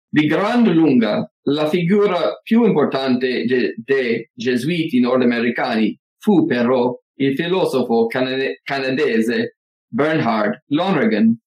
Di 0.09 0.25
gran 0.25 0.63
lunga, 0.73 1.31
la 1.43 1.69
figura 1.69 2.39
più 2.41 2.65
importante 2.65 3.45
dei 3.45 4.29
gesuiti 4.33 4.99
nordamericani 4.99 5.97
fu 6.25 6.47
però 6.47 6.99
il 7.17 7.35
filosofo 7.35 8.07
canade- 8.07 8.59
canadese 8.63 9.59
Bernhard 9.87 10.63
Lonergan, 10.69 11.37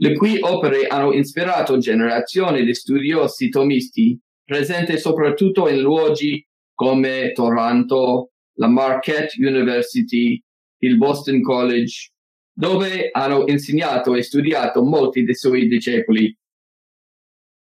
le 0.00 0.14
cui 0.14 0.38
opere 0.40 0.86
hanno 0.86 1.12
ispirato 1.12 1.76
generazioni 1.76 2.64
di 2.64 2.72
studiosi 2.72 3.50
tomisti 3.50 4.18
presenti 4.42 4.98
soprattutto 4.98 5.68
in 5.68 5.80
luoghi 5.80 6.42
come 6.72 7.32
Toronto, 7.32 8.30
la 8.54 8.68
Marquette 8.68 9.34
University, 9.36 10.42
il 10.78 10.96
Boston 10.96 11.42
College, 11.42 12.10
dove 12.50 13.10
hanno 13.12 13.44
insegnato 13.46 14.14
e 14.14 14.22
studiato 14.22 14.82
molti 14.82 15.22
dei 15.22 15.34
suoi 15.34 15.68
discepoli. 15.68 16.34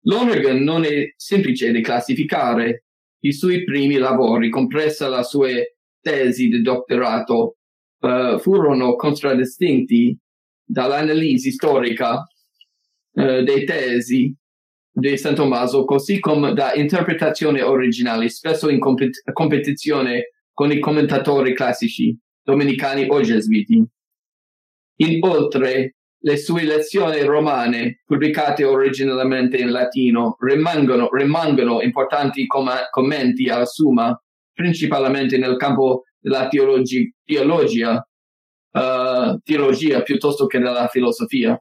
Lonergan 0.04 0.63
non 0.63 0.86
è 0.86 1.12
semplice 1.17 1.69
di 1.73 1.82
classificare 1.82 2.86
i 3.23 3.34
suoi 3.34 3.65
primi 3.65 3.97
lavori, 3.97 4.49
compresa 4.49 5.10
la 5.10 5.23
sua 5.23 5.49
tesi 6.09 6.47
di 6.47 6.61
dottorato 6.61 7.57
uh, 7.99 8.39
furono 8.39 8.95
contraddistinti 8.95 10.17
dall'analisi 10.63 11.51
storica 11.51 12.27
uh, 13.11 13.43
dei 13.43 13.63
tesi 13.65 14.33
di 14.91 15.17
San 15.17 15.35
Tommaso, 15.35 15.85
così 15.85 16.19
come 16.19 16.53
da 16.53 16.73
interpretazioni 16.73 17.61
originali, 17.61 18.29
spesso 18.29 18.69
in 18.69 18.79
compet- 18.79 19.31
competizione 19.31 20.33
con 20.51 20.71
i 20.71 20.79
commentatori 20.79 21.53
classici, 21.53 22.17
domenicani 22.43 23.07
o 23.09 23.21
gesuiti. 23.21 23.85
Inoltre, 24.97 25.95
le 26.21 26.37
sue 26.37 26.63
lezioni 26.63 27.21
romane, 27.21 28.01
pubblicate 28.05 28.65
originalmente 28.65 29.57
in 29.57 29.71
latino, 29.71 30.35
rimangono, 30.39 31.07
rimangono 31.11 31.81
importanti 31.81 32.45
com- 32.45 32.89
commenti 32.89 33.47
alla 33.47 33.65
Summa 33.65 34.21
principalmente 34.59 35.37
nel 35.37 35.55
campo 35.55 36.03
della 36.19 36.49
teologi- 36.49 37.09
teologia, 37.23 38.05
uh, 38.71 39.39
teologia 39.41 40.01
piuttosto 40.01 40.47
che 40.47 40.59
della 40.59 40.89
filosofia. 40.89 41.57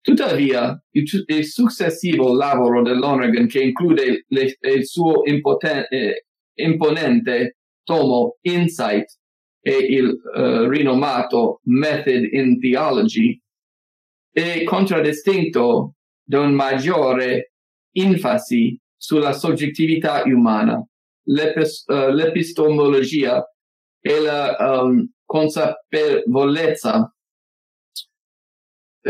Tuttavia, 0.00 0.76
il, 0.90 1.04
il 1.24 1.44
successivo 1.44 2.34
lavoro 2.34 2.82
dell'Oregon, 2.82 3.46
che 3.46 3.62
include 3.62 4.24
le, 4.26 4.56
il 4.58 4.84
suo 4.84 5.24
impoten- 5.24 5.86
eh, 5.88 6.24
imponente 6.54 7.58
tomo 7.84 8.38
Insight 8.40 9.06
e 9.60 9.76
il 9.76 10.08
uh, 10.08 10.68
rinomato 10.68 11.60
Method 11.66 12.24
in 12.32 12.58
Theology, 12.58 13.40
è 14.32 14.64
contraddistinto 14.64 15.94
da 16.24 16.40
un 16.40 16.54
maggiore 16.54 17.52
enfasi 17.92 18.76
sulla 18.96 19.32
soggettività 19.32 20.24
umana, 20.24 20.84
l'epistemologia 21.26 23.44
e 24.00 24.20
la 24.20 24.56
um, 24.58 25.08
consapevolezza. 25.24 27.10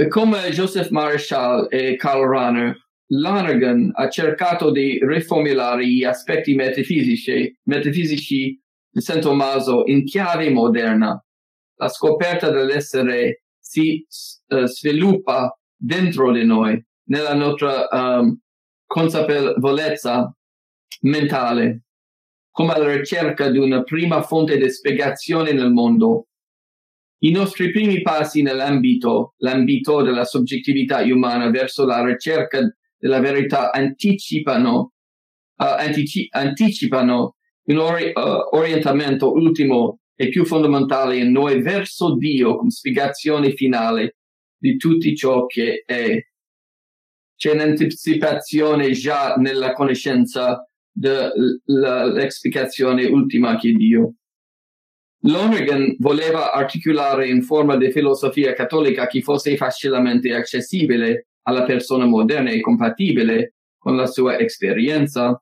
Come 0.08 0.50
Joseph 0.50 0.90
Marshall 0.90 1.68
e 1.70 1.96
Karl 1.96 2.28
Rahner, 2.28 2.76
Lonergan 3.08 3.92
ha 3.94 4.08
cercato 4.08 4.70
di 4.70 4.98
riformulare 5.02 5.86
gli 5.86 6.04
aspetti 6.04 6.54
metafisici, 6.54 7.54
metafisici 7.64 8.60
di 8.90 9.00
San 9.00 9.20
Tommaso 9.20 9.84
in 9.86 10.04
chiave 10.04 10.50
moderna. 10.50 11.22
La 11.76 11.88
scoperta 11.88 12.50
dell'essere 12.50 13.42
si 13.58 14.04
uh, 14.48 14.64
sviluppa 14.64 15.56
dentro 15.76 16.32
di 16.32 16.44
noi, 16.44 16.84
nella 17.08 17.34
nostra 17.34 17.86
um, 17.90 18.38
consapevolezza 18.86 20.34
mentale, 21.02 21.82
come 22.56 22.78
la 22.78 22.90
ricerca 22.90 23.50
di 23.50 23.58
una 23.58 23.82
prima 23.82 24.22
fonte 24.22 24.56
di 24.56 24.70
spiegazione 24.70 25.52
nel 25.52 25.70
mondo. 25.70 26.28
I 27.18 27.30
nostri 27.30 27.70
primi 27.70 28.00
passi 28.00 28.40
nell'ambito, 28.40 29.34
l'ambito 29.40 30.00
della 30.00 30.24
soggettività 30.24 31.02
umana 31.02 31.50
verso 31.50 31.84
la 31.84 32.02
ricerca 32.02 32.60
della 32.96 33.20
verità 33.20 33.70
anticipano, 33.72 34.92
uh, 35.56 35.64
antici- 35.64 36.28
anticipano 36.30 37.36
un 37.64 37.76
ori- 37.76 38.12
uh, 38.14 38.56
orientamento 38.56 39.32
ultimo 39.32 39.98
e 40.14 40.30
più 40.30 40.46
fondamentale 40.46 41.18
in 41.18 41.32
noi 41.32 41.60
verso 41.60 42.16
Dio 42.16 42.56
come 42.56 42.70
spiegazione 42.70 43.52
finale 43.52 44.16
di 44.56 44.78
tutto 44.78 45.12
ciò 45.12 45.44
che 45.44 45.82
è. 45.84 46.18
C'è 47.36 47.52
un'anticipazione 47.52 48.92
già 48.92 49.34
nella 49.34 49.74
conoscenza 49.74 50.66
dell'esplicazione 50.96 53.04
ultima 53.06 53.58
che 53.58 53.72
Dio. 53.72 54.14
Lonergan 55.20 55.96
voleva 55.98 56.52
articolare 56.52 57.26
in 57.28 57.42
forma 57.42 57.76
di 57.76 57.90
filosofia 57.90 58.54
cattolica 58.54 59.06
che 59.06 59.20
fosse 59.20 59.54
facilmente 59.56 60.34
accessibile 60.34 61.26
alla 61.42 61.64
persona 61.64 62.06
moderna 62.06 62.48
e 62.50 62.60
compatibile 62.60 63.56
con 63.76 63.96
la 63.96 64.06
sua 64.06 64.38
esperienza, 64.38 65.38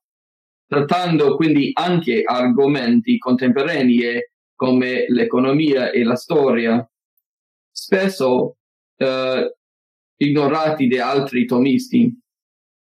trattando 0.67 1.37
quindi 1.37 1.71
anche 1.75 2.23
argomenti 2.25 3.19
contemporanei 3.19 4.31
come 4.55 5.05
l'economia 5.09 5.91
e 5.91 6.03
la 6.03 6.17
storia, 6.17 6.91
spesso 7.71 8.57
eh, 8.97 9.55
ignorati 10.17 10.89
da 10.89 11.11
altri 11.11 11.47
tomisti. 11.47 12.13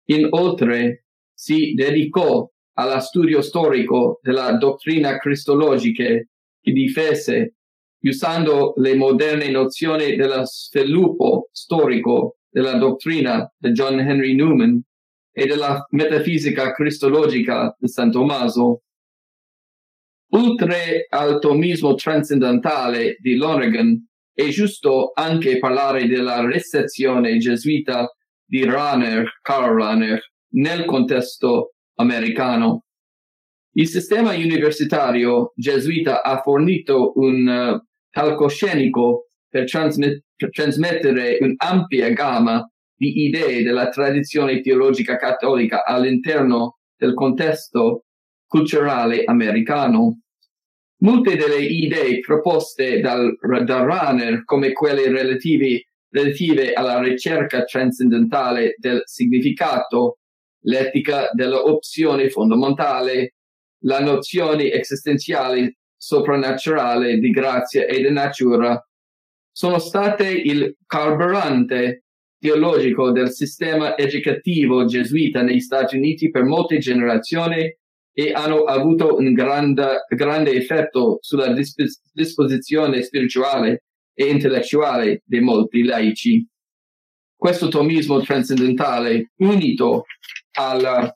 Inoltre 0.10 1.07
si 1.40 1.74
dedicò 1.76 2.50
allo 2.80 3.00
studio 3.00 3.42
storico 3.42 4.20
della 4.24 4.54
dottrina 4.54 5.20
cristologica 5.20 6.04
che 6.04 6.72
difese 6.72 7.54
usando 8.02 8.74
le 8.78 8.96
moderne 8.96 9.50
nozioni 9.52 10.16
dello 10.16 10.46
sviluppo 10.46 11.50
storico 11.52 12.38
della 12.50 12.78
dottrina 12.78 13.52
di 13.56 13.72
John 13.72 14.00
Henry 14.00 14.34
Newman 14.34 14.82
e 15.32 15.46
della 15.46 15.86
metafisica 15.92 16.72
cristologica 16.72 17.76
di 17.78 17.88
San 17.88 18.10
Tommaso. 18.10 18.82
Oltre 20.32 21.06
al 21.10 21.40
tomismo 21.40 21.94
trascendentale 21.94 23.18
di 23.20 23.36
Lonergan, 23.36 24.08
è 24.34 24.48
giusto 24.48 25.12
anche 25.14 25.60
parlare 25.60 26.08
della 26.08 26.44
recensione 26.44 27.38
gesuita 27.38 28.12
di 28.44 28.64
Rahner, 28.66 29.40
Karl 29.42 29.76
Rahner, 29.78 30.22
nel 30.58 30.86
contesto 30.86 31.74
americano. 31.96 32.84
Il 33.74 33.88
sistema 33.88 34.34
universitario 34.34 35.54
gesuita 35.56 36.24
ha 36.24 36.42
fornito 36.42 37.14
un 37.16 37.48
uh, 37.48 37.86
palcoscenico 38.10 39.28
per, 39.48 39.66
transmet- 39.70 40.24
per 40.36 40.50
trasmettere 40.50 41.38
un'ampia 41.42 42.10
gamma 42.10 42.68
di 42.96 43.26
idee 43.26 43.62
della 43.62 43.90
tradizione 43.90 44.62
teologica 44.62 45.18
cattolica 45.18 45.86
all'interno 45.86 46.80
del 46.96 47.14
contesto 47.14 48.06
culturale 48.48 49.24
americano. 49.26 50.22
Molte 51.02 51.36
delle 51.36 51.64
idee 51.64 52.20
proposte 52.22 53.00
dal, 53.00 53.38
da 53.64 53.84
Rahner, 53.84 54.44
come 54.46 54.72
quelle 54.72 55.10
relativi, 55.10 55.86
relative 56.10 56.74
alla 56.74 57.00
ricerca 57.00 57.64
trascendentale 57.64 58.74
del 58.80 59.02
significato, 59.06 60.17
l'etica 60.62 61.30
dell'opzione 61.34 62.30
fondamentale, 62.30 63.36
la 63.84 64.00
nozione 64.00 64.72
esistenziale 64.72 65.78
soprannaturale 65.96 67.18
di 67.18 67.30
grazia 67.30 67.86
e 67.86 68.02
di 68.02 68.12
natura, 68.12 68.82
sono 69.52 69.80
state 69.80 70.30
il 70.30 70.76
carburante 70.86 72.04
teologico 72.40 73.12
del 73.12 73.32
sistema 73.32 73.98
educativo 73.98 74.86
gesuita 74.86 75.42
negli 75.42 75.60
Stati 75.60 75.98
Uniti 75.98 76.30
per 76.30 76.44
molte 76.44 76.78
generazioni 76.78 77.76
e 78.14 78.32
hanno 78.32 78.64
avuto 78.64 79.16
un 79.16 79.34
grande, 79.34 80.06
grande 80.08 80.54
effetto 80.54 81.18
sulla 81.22 81.54
disp- 81.54 81.84
disposizione 82.12 83.02
spirituale 83.02 83.84
e 84.14 84.26
intellettuale 84.26 85.22
di 85.26 85.40
molti 85.40 85.84
laici. 85.84 86.48
Questo 87.36 87.68
tomismo 87.68 88.20
trascendentale, 88.20 89.32
unito 89.38 90.06
alla 90.58 91.12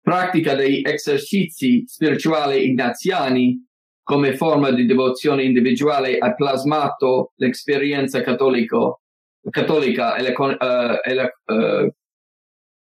pratica 0.00 0.54
degli 0.54 0.82
esercizi 0.84 1.84
spirituali 1.86 2.66
ignaziani 2.66 3.64
come 4.02 4.36
forma 4.36 4.72
di 4.72 4.86
devozione 4.86 5.44
individuale, 5.44 6.18
ha 6.18 6.34
plasmato 6.34 7.32
l'esperienza 7.36 8.22
cattolico, 8.22 9.02
cattolica 9.48 10.16
e 10.16 10.22
la, 10.22 10.32
uh, 10.36 11.08
e 11.08 11.14
la 11.14 11.30
uh, 11.44 11.92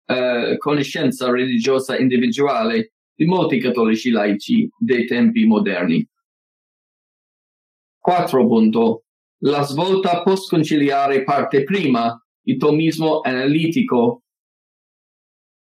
eh, 0.07 0.57
conoscenza 0.59 1.31
religiosa 1.31 1.97
individuale 1.97 2.93
di 3.15 3.25
molti 3.25 3.59
cattolici 3.59 4.11
laici 4.11 4.69
dei 4.77 5.05
tempi 5.05 5.45
moderni. 5.45 6.07
4. 7.97 8.45
Punto. 8.45 9.05
La 9.39 9.63
svolta 9.63 10.21
postconciliare 10.21 11.23
parte 11.23 11.63
prima, 11.63 12.15
il 12.43 12.57
tomismo 12.57 13.21
analitico. 13.21 14.24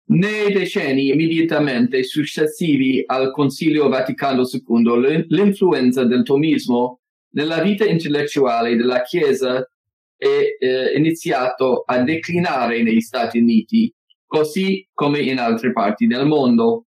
Nei 0.08 0.52
decenni 0.52 1.08
immediatamente 1.08 2.04
successivi 2.04 3.02
al 3.06 3.32
Concilio 3.32 3.88
Vaticano 3.88 4.42
II, 4.42 5.24
l'influenza 5.28 6.04
del 6.04 6.22
tomismo 6.22 7.00
nella 7.30 7.60
vita 7.60 7.84
intellettuale 7.84 8.76
della 8.76 9.02
Chiesa 9.02 9.68
è 10.16 10.56
eh, 10.58 10.92
iniziato 10.96 11.82
a 11.84 11.98
declinare 12.02 12.82
negli 12.82 13.00
Stati 13.00 13.38
Uniti 13.38 13.92
così 14.24 14.86
come 14.92 15.18
in 15.20 15.38
altre 15.38 15.72
parti 15.72 16.06
del 16.06 16.24
mondo. 16.24 16.86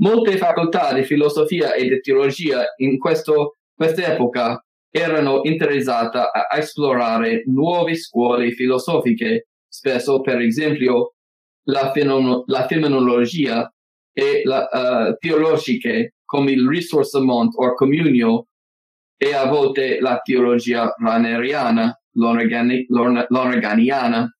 Molte 0.00 0.36
facoltà 0.36 0.92
di 0.92 1.04
filosofia 1.04 1.74
e 1.74 1.88
di 1.88 2.00
teologia 2.00 2.64
in 2.78 2.98
questo, 2.98 3.58
quest'epoca 3.74 4.64
erano 4.90 5.42
interessate 5.44 6.18
a 6.18 6.58
esplorare 6.58 7.44
nuove 7.46 7.94
scuole 7.94 8.50
filosofiche, 8.50 9.48
spesso 9.68 10.20
per 10.20 10.40
esempio 10.40 11.14
la, 11.64 11.92
fenom- 11.92 12.44
la 12.46 12.66
fenomenologia 12.66 13.70
e 14.12 14.42
la 14.44 14.68
uh, 14.70 15.16
teologiche 15.18 16.14
come 16.24 16.52
il 16.52 16.68
risorsamento 16.68 17.58
o 17.58 17.74
comunio 17.74 18.46
e 19.16 19.34
a 19.34 19.46
volte 19.46 20.00
la 20.00 20.20
teologia 20.22 20.94
raneriana, 20.96 22.00
l'organiana. 22.12 24.34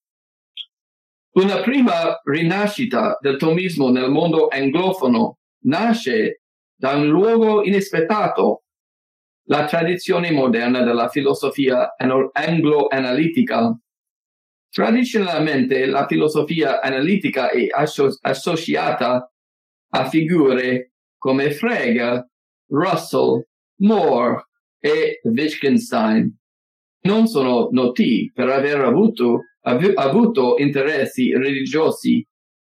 Una 1.33 1.61
prima 1.61 2.19
rinascita 2.25 3.19
del 3.21 3.37
tomismo 3.37 3.91
nel 3.91 4.11
mondo 4.11 4.49
anglofono 4.49 5.39
nasce 5.65 6.43
da 6.75 6.95
un 6.95 7.09
luogo 7.09 7.63
inaspettato, 7.63 8.63
la 9.49 9.67
tradizione 9.67 10.31
moderna 10.31 10.83
della 10.83 11.09
filosofia 11.09 11.95
anglo-analitica. 11.97 13.79
Tradizionalmente 14.71 15.85
la 15.87 16.07
filosofia 16.07 16.81
analitica 16.81 17.51
è 17.51 17.67
asso- 17.71 18.17
associata 18.21 19.29
a 19.93 20.09
figure 20.09 20.93
come 21.19 21.51
Frege, 21.51 22.31
Russell, 22.69 23.45
Moore 23.81 24.47
e 24.79 25.21
Wittgenstein. 25.25 26.33
Non 27.03 27.27
sono 27.27 27.69
noti 27.73 28.31
per 28.33 28.49
aver 28.49 28.81
avuto 28.81 29.41
av- 29.63 29.93
avuto 29.97 30.55
interessi 30.59 31.33
religiosi, 31.33 32.25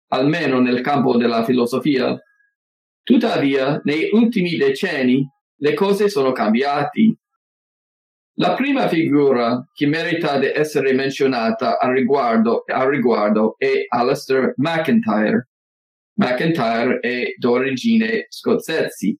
almeno 0.09 0.59
nel 0.61 0.81
campo 0.81 1.17
della 1.17 1.43
filosofia. 1.43 2.15
Tuttavia, 3.01 3.81
negli 3.83 4.09
ultimi 4.11 4.55
decenni 4.55 5.25
le 5.59 5.73
cose 5.73 6.09
sono 6.09 6.31
cambiate. 6.31 7.17
La 8.39 8.53
prima 8.53 8.87
figura 8.87 9.67
che 9.73 9.87
merita 9.87 10.37
di 10.37 10.45
essere 10.45 10.93
menzionata 10.93 11.79
al 11.79 11.91
riguardo, 11.91 12.61
al 12.67 12.87
riguardo 12.87 13.55
è 13.57 13.85
Alistair 13.87 14.53
McIntyre. 14.57 15.49
McIntyre 16.19 16.99
è 16.99 17.33
d'origine 17.35 18.27
scozzesi, 18.29 19.17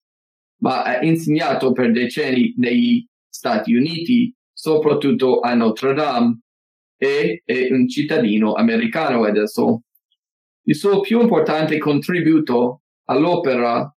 ma 0.61 0.83
ha 0.83 1.01
insegnato 1.01 1.71
per 1.71 1.91
decenni 1.93 2.53
negli 2.57 3.03
Stati 3.27 3.73
Uniti, 3.73 4.31
soprattutto 4.53 5.39
a 5.39 5.55
Notre 5.55 5.95
Dame, 5.95 6.41
e 6.95 7.41
è 7.43 7.71
un 7.71 7.87
cittadino 7.87 8.53
americano 8.53 9.23
adesso. 9.23 9.81
Il 10.67 10.75
suo 10.75 10.99
più 10.99 11.19
importante 11.21 11.79
contributo 11.79 12.83
all'opera 13.05 13.91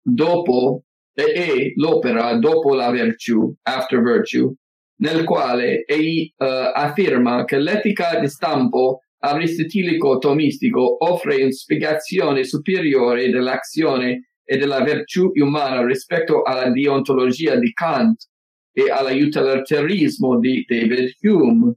dopo 0.00 0.84
è 1.12 1.72
l'opera 1.74 2.38
dopo 2.38 2.74
la 2.74 2.90
virtù, 2.90 3.54
after 3.64 4.00
virtue, 4.00 4.54
nel 5.02 5.24
quale 5.24 5.84
egli 5.84 6.32
uh, 6.36 6.44
afferma 6.72 7.44
che 7.44 7.58
l'etica 7.58 8.18
di 8.20 8.28
stampo 8.28 9.00
aristotelico-tomistico 9.18 11.04
offre 11.04 11.42
una 11.42 11.50
spiegazione 11.50 12.44
superiore 12.44 13.30
dell'azione 13.30 14.30
e 14.44 14.56
della 14.56 14.82
virtù 14.82 15.30
umana 15.34 15.84
rispetto 15.84 16.42
alla 16.42 16.70
deontologia 16.70 17.56
di 17.56 17.72
Kant 17.72 18.28
e 18.72 18.90
all'utilitarismo 18.90 20.38
di 20.38 20.64
David 20.66 21.12
Hume. 21.20 21.74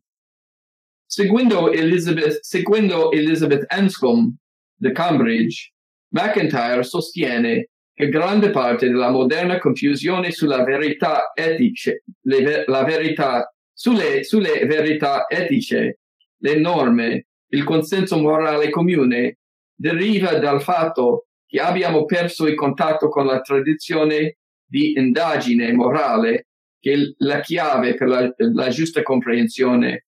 Seguendo 1.06 1.72
Elizabeth, 1.72 2.40
seguendo 2.42 3.12
Elizabeth 3.12 3.66
Anscombe 3.68 4.38
di 4.76 4.92
Cambridge, 4.92 5.72
McIntyre 6.10 6.84
sostiene 6.84 7.70
che 7.96 8.10
grande 8.10 8.50
parte 8.50 8.88
della 8.88 9.10
moderna 9.10 9.58
confusione 9.58 10.32
sulla 10.32 10.66
verità 10.66 11.32
etiche, 11.34 12.04
le, 12.24 12.66
la 12.68 12.84
verità, 12.84 13.50
sulle, 13.74 14.26
sulle 14.26 14.66
verità 14.66 15.28
etiche, 15.30 16.00
le 16.40 16.56
norme, 16.60 17.28
il 17.48 17.64
consenso 17.64 18.18
morale 18.18 18.70
comune 18.70 19.38
deriva 19.74 20.38
dal 20.38 20.62
fatto 20.62 21.28
che 21.48 21.62
abbiamo 21.62 22.04
perso 22.04 22.48
il 22.48 22.56
contatto 22.56 23.08
con 23.08 23.26
la 23.26 23.40
tradizione 23.40 24.40
di 24.66 24.92
indagine 24.98 25.72
morale 25.72 26.48
che 26.82 26.94
è 26.94 26.98
la 27.20 27.40
chiave 27.40 27.96
per 27.96 28.10
la, 28.10 28.34
la 28.36 28.68
giusta 28.70 29.04
comprensione. 29.04 30.08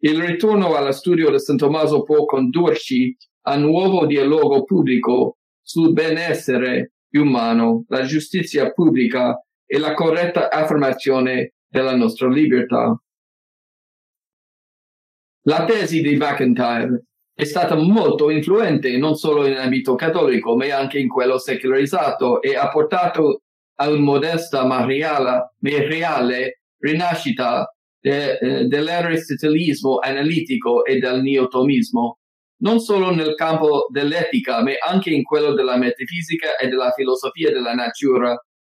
Il 0.00 0.20
ritorno 0.20 0.74
allo 0.74 0.90
studio 0.90 1.30
di 1.30 1.38
San 1.38 1.56
Tommaso 1.56 2.02
può 2.02 2.24
condurci 2.24 3.16
a 3.42 3.54
un 3.54 3.62
nuovo 3.62 4.04
dialogo 4.04 4.64
pubblico 4.64 5.38
sul 5.62 5.92
benessere 5.92 6.94
umano, 7.18 7.84
la 7.88 8.02
giustizia 8.02 8.72
pubblica 8.72 9.38
e 9.66 9.78
la 9.78 9.94
corretta 9.94 10.50
affermazione 10.50 11.54
della 11.68 11.96
nostra 11.96 12.28
libertà. 12.28 12.98
La 15.46 15.64
tesi 15.64 16.00
di 16.00 16.16
McIntyre 16.16 17.04
è 17.34 17.44
stata 17.44 17.74
molto 17.74 18.30
influente 18.30 18.96
non 18.96 19.16
solo 19.16 19.46
in 19.46 19.56
ambito 19.56 19.94
cattolico, 19.94 20.56
ma 20.56 20.66
anche 20.74 20.98
in 20.98 21.08
quello 21.08 21.38
secolarizzato 21.38 22.40
e 22.40 22.56
ha 22.56 22.68
portato 22.68 23.42
a 23.76 23.88
una 23.88 24.00
modesta 24.00 24.64
ma 24.64 24.84
reale 24.86 26.60
rinascita 26.78 27.74
de, 28.00 28.38
eh, 28.38 28.64
dell'aristotelismo 28.66 29.98
analitico 29.98 30.84
e 30.84 30.98
del 30.98 31.22
neotomismo, 31.22 32.18
non 32.64 32.80
solo 32.80 33.14
nel 33.14 33.34
campo 33.34 33.86
dell'etica, 33.90 34.62
ma 34.62 34.72
anche 34.86 35.10
in 35.10 35.22
quello 35.22 35.52
della 35.52 35.76
metafisica 35.76 36.56
e 36.56 36.68
della 36.68 36.90
filosofia 36.92 37.50
della 37.50 37.74
natura. 37.74 38.34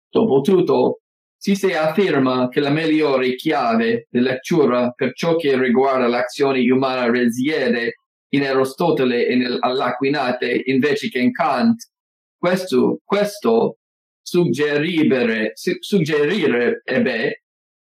Dopotutto, 0.09 1.01
si 1.37 1.55
si 1.55 1.73
afferma 1.73 2.49
che 2.49 2.61
la 2.61 2.70
migliore 2.70 3.35
chiave 3.35 4.07
di 4.09 4.20
lettura 4.20 4.90
per 4.90 5.12
ciò 5.12 5.37
che 5.37 5.59
riguarda 5.59 6.07
l'azione 6.07 6.68
umana 6.70 7.11
risiede 7.11 7.97
in 8.31 8.44
Aristotele 8.44 9.27
e 9.27 9.37
nell'Aquinate 9.37 10.62
invece 10.64 11.09
che 11.11 11.18
in 11.18 11.33
Kant. 11.33 11.90
Questo, 12.38 13.01
questo 13.05 13.77
suggerire, 14.23 15.53
suggerirebbe 15.55 17.43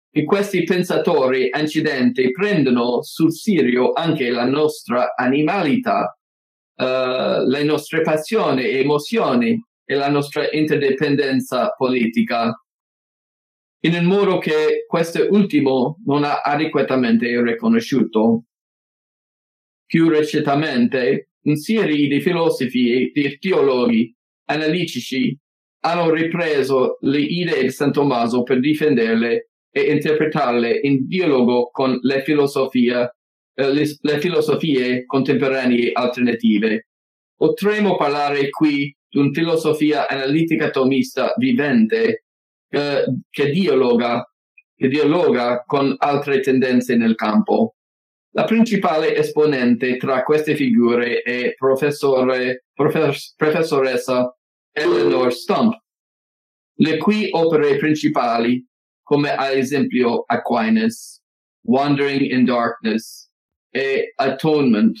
che 0.09 0.23
questi 0.23 0.63
pensatori 0.63 1.49
incidenti 1.53 2.31
prendono 2.31 3.01
sul 3.03 3.31
serio 3.31 3.91
anche 3.91 4.29
la 4.29 4.45
nostra 4.45 5.13
animalità, 5.15 6.17
uh, 6.75 7.45
le 7.45 7.63
nostre 7.63 8.01
passioni 8.01 8.63
e 8.63 8.79
emozioni 8.79 9.61
e 9.85 9.95
la 9.95 10.09
nostra 10.09 10.49
interdipendenza 10.51 11.69
politica, 11.77 12.53
in 13.81 13.93
un 13.93 14.05
modo 14.05 14.37
che 14.37 14.85
questo 14.87 15.27
ultimo 15.29 15.97
non 16.05 16.23
ha 16.23 16.41
adeguatamente 16.41 17.41
riconosciuto. 17.41 18.43
Più 19.85 20.09
recentemente, 20.09 21.29
una 21.43 21.55
serie 21.55 22.07
di 22.07 22.19
filosofi 22.19 22.91
e 22.91 23.11
di 23.13 23.37
teologi 23.37 24.13
analitici 24.49 25.37
hanno 25.81 26.09
ripreso 26.09 26.97
le 27.01 27.19
idee 27.19 27.63
di 27.63 27.71
San 27.71 27.93
Tommaso 27.93 28.43
per 28.43 28.59
difenderle 28.59 29.51
e 29.85 29.93
interpretarle 29.93 30.79
in 30.83 31.07
dialogo 31.07 31.69
con 31.71 31.97
le 32.01 32.23
filosofie, 32.23 33.15
eh, 33.53 33.73
le, 33.73 33.85
le 34.01 34.19
filosofie 34.19 35.05
contemporanee 35.05 35.91
alternative. 35.93 36.87
Potremmo 37.35 37.95
parlare 37.95 38.49
qui 38.49 38.95
di 39.09 39.19
una 39.19 39.31
filosofia 39.31 40.07
analitica 40.07 40.69
tomista 40.69 41.33
vivente 41.37 42.23
eh, 42.69 43.03
che, 43.29 43.49
dialoga, 43.49 44.27
che 44.75 44.87
dialoga 44.87 45.63
con 45.65 45.93
altre 45.97 46.39
tendenze 46.39 46.95
nel 46.95 47.15
campo. 47.15 47.75
La 48.31 48.43
principale 48.43 49.15
esponente 49.15 49.97
tra 49.97 50.23
queste 50.23 50.55
figure 50.55 51.21
è 51.21 51.53
professore, 51.55 52.65
profess, 52.73 53.33
professoressa 53.35 54.35
Eleanor 54.71 55.33
Stump, 55.33 55.75
le 56.79 56.97
cui 56.97 57.29
opere 57.31 57.77
principali, 57.77 58.63
come 59.07 59.33
ad 59.33 59.55
esempio 59.55 60.25
Aquinas, 60.27 61.21
Wandering 61.61 62.29
in 62.29 62.43
Darkness 62.43 63.29
e 63.69 64.11
Atonement, 64.15 64.97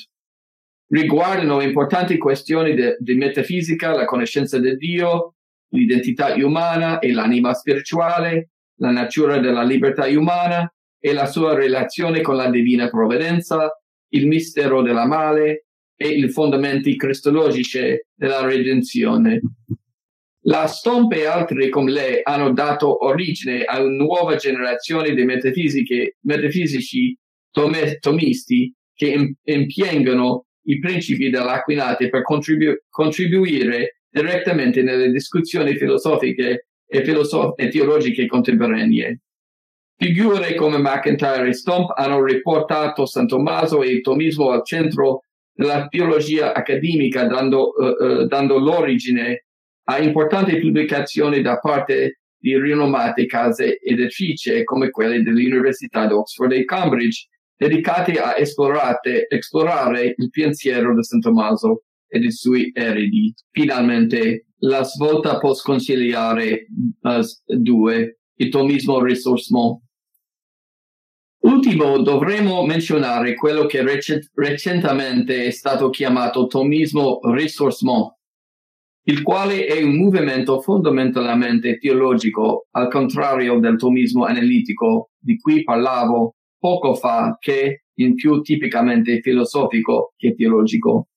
riguardano 0.89 1.61
importanti 1.61 2.17
questioni 2.17 2.73
di 2.99 3.15
metafisica, 3.15 3.93
la 3.93 4.05
conoscenza 4.05 4.59
di 4.59 4.77
Dio, 4.77 5.35
l'identità 5.71 6.33
umana 6.35 6.99
e 6.99 7.11
l'anima 7.11 7.53
spirituale, 7.53 8.51
la 8.79 8.91
natura 8.91 9.39
della 9.39 9.63
libertà 9.63 10.05
umana 10.05 10.73
e 10.97 11.11
la 11.11 11.25
sua 11.25 11.53
relazione 11.53 12.21
con 12.21 12.37
la 12.37 12.49
divina 12.49 12.87
provvidenza, 12.87 13.69
il 14.13 14.25
mistero 14.25 14.81
della 14.81 15.05
male 15.05 15.65
e 15.97 16.07
i 16.07 16.29
fondamenti 16.29 16.95
cristologici 16.95 17.99
della 18.15 18.45
redenzione. 18.45 19.41
La 20.47 20.65
Stomp 20.65 21.11
e 21.11 21.25
altri 21.25 21.69
come 21.69 21.91
lei 21.91 22.19
hanno 22.23 22.53
dato 22.53 23.03
origine 23.05 23.63
a 23.63 23.81
una 23.81 23.91
nuova 23.91 24.35
generazione 24.37 25.13
di 25.13 25.25
metafisici 25.25 27.17
tomisti 27.99 28.73
che 28.93 29.35
impiegano 29.43 30.45
i 30.67 30.79
principi 30.79 31.29
dell'Aquinate 31.29 32.07
per 32.09 32.21
contribu- 32.21 32.81
contribuire 32.89 34.03
direttamente 34.09 34.81
nelle 34.83 35.11
discussioni 35.11 35.75
filosofiche 35.75 36.67
e, 36.87 37.03
filosof- 37.03 37.59
e 37.59 37.67
teologiche 37.67 38.25
contemporanee. 38.25 39.19
Figure 39.97 40.55
come 40.55 40.77
McIntyre 40.77 41.49
e 41.49 41.53
Stomp 41.53 41.91
hanno 41.93 42.23
riportato 42.23 43.05
San 43.05 43.27
Tommaso 43.27 43.81
e 43.83 43.89
il 43.89 44.01
tomismo 44.01 44.51
al 44.51 44.63
centro 44.63 45.23
della 45.51 45.87
teologia 45.87 46.53
accademica 46.53 47.25
dando, 47.25 47.73
uh, 47.75 48.03
uh, 48.03 48.25
dando 48.27 48.59
l'origine 48.59 49.46
a 49.89 49.99
importanti 49.99 50.59
pubblicazioni 50.59 51.41
da 51.41 51.57
parte 51.59 52.19
di 52.37 52.57
rinomate 52.59 53.25
case 53.25 53.79
editrici 53.79 54.63
come 54.63 54.89
quelle 54.89 55.21
dell'Università 55.21 56.05
di 56.05 56.13
Oxford 56.13 56.51
e 56.51 56.65
Cambridge, 56.65 57.27
dedicate 57.55 58.13
a 58.19 58.35
esplorare, 58.37 59.27
il 60.15 60.29
pensiero 60.29 60.93
di 60.93 61.03
San 61.03 61.19
Tommaso 61.19 61.83
e 62.07 62.19
dei 62.19 62.31
suoi 62.31 62.71
eredi. 62.73 63.33
Finalmente, 63.51 64.47
la 64.59 64.83
svolta 64.83 65.39
post-conciliare 65.39 66.67
uh, 67.01 67.21
2, 67.45 68.19
il 68.35 68.49
tomismo 68.49 69.01
risorsmo 69.01 69.81
Ultimo, 71.39 72.01
dovremmo 72.01 72.65
menzionare 72.65 73.33
quello 73.35 73.67
che 73.67 73.81
rec- 73.81 74.31
recentemente 74.33 75.45
è 75.45 75.51
stato 75.51 75.89
chiamato 75.89 76.47
tomismo 76.47 77.19
ressourcement, 77.21 78.16
il 79.09 79.21
quale 79.21 79.65
è 79.65 79.81
un 79.81 79.95
movimento 79.95 80.59
fondamentalmente 80.59 81.77
teologico, 81.77 82.67
al 82.71 82.89
contrario 82.89 83.57
del 83.59 83.77
tomismo 83.77 84.25
analitico 84.25 85.11
di 85.17 85.37
cui 85.37 85.63
parlavo 85.63 86.35
poco 86.59 86.93
fa, 86.93 87.37
che 87.39 87.83
in 87.99 88.15
più 88.15 88.41
tipicamente 88.41 89.21
filosofico 89.21 90.13
che 90.17 90.35
teologico. 90.35 91.07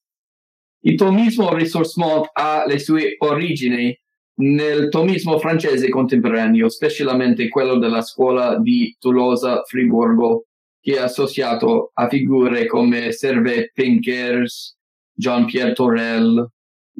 Il 0.82 0.94
tomismo 0.94 1.52
ressourcement 1.52 2.28
ha 2.32 2.64
le 2.64 2.78
sue 2.78 3.16
origini 3.18 3.94
nel 4.36 4.88
tomismo 4.88 5.38
francese 5.38 5.88
contemporaneo, 5.88 6.68
specialmente 6.68 7.48
quello 7.48 7.76
della 7.76 8.02
scuola 8.02 8.58
di 8.60 8.94
Tolosa-Friburgo, 9.00 10.44
che 10.80 10.94
è 10.94 11.00
associato 11.00 11.90
a 11.92 12.08
figure 12.08 12.66
come 12.66 13.10
Servet 13.10 13.72
Pinkers, 13.74 14.78
Jean-Pierre 15.12 15.72
Torel, 15.72 16.48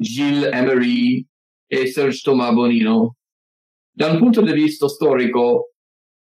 Gilles 0.01 0.49
Emery 0.51 1.25
e 1.67 1.87
Serge 1.87 2.21
Thomas 2.23 2.53
Bonino. 2.53 3.17
Da 3.91 4.07
un 4.07 4.17
punto 4.17 4.41
di 4.41 4.51
vista 4.51 4.87
storico, 4.87 5.73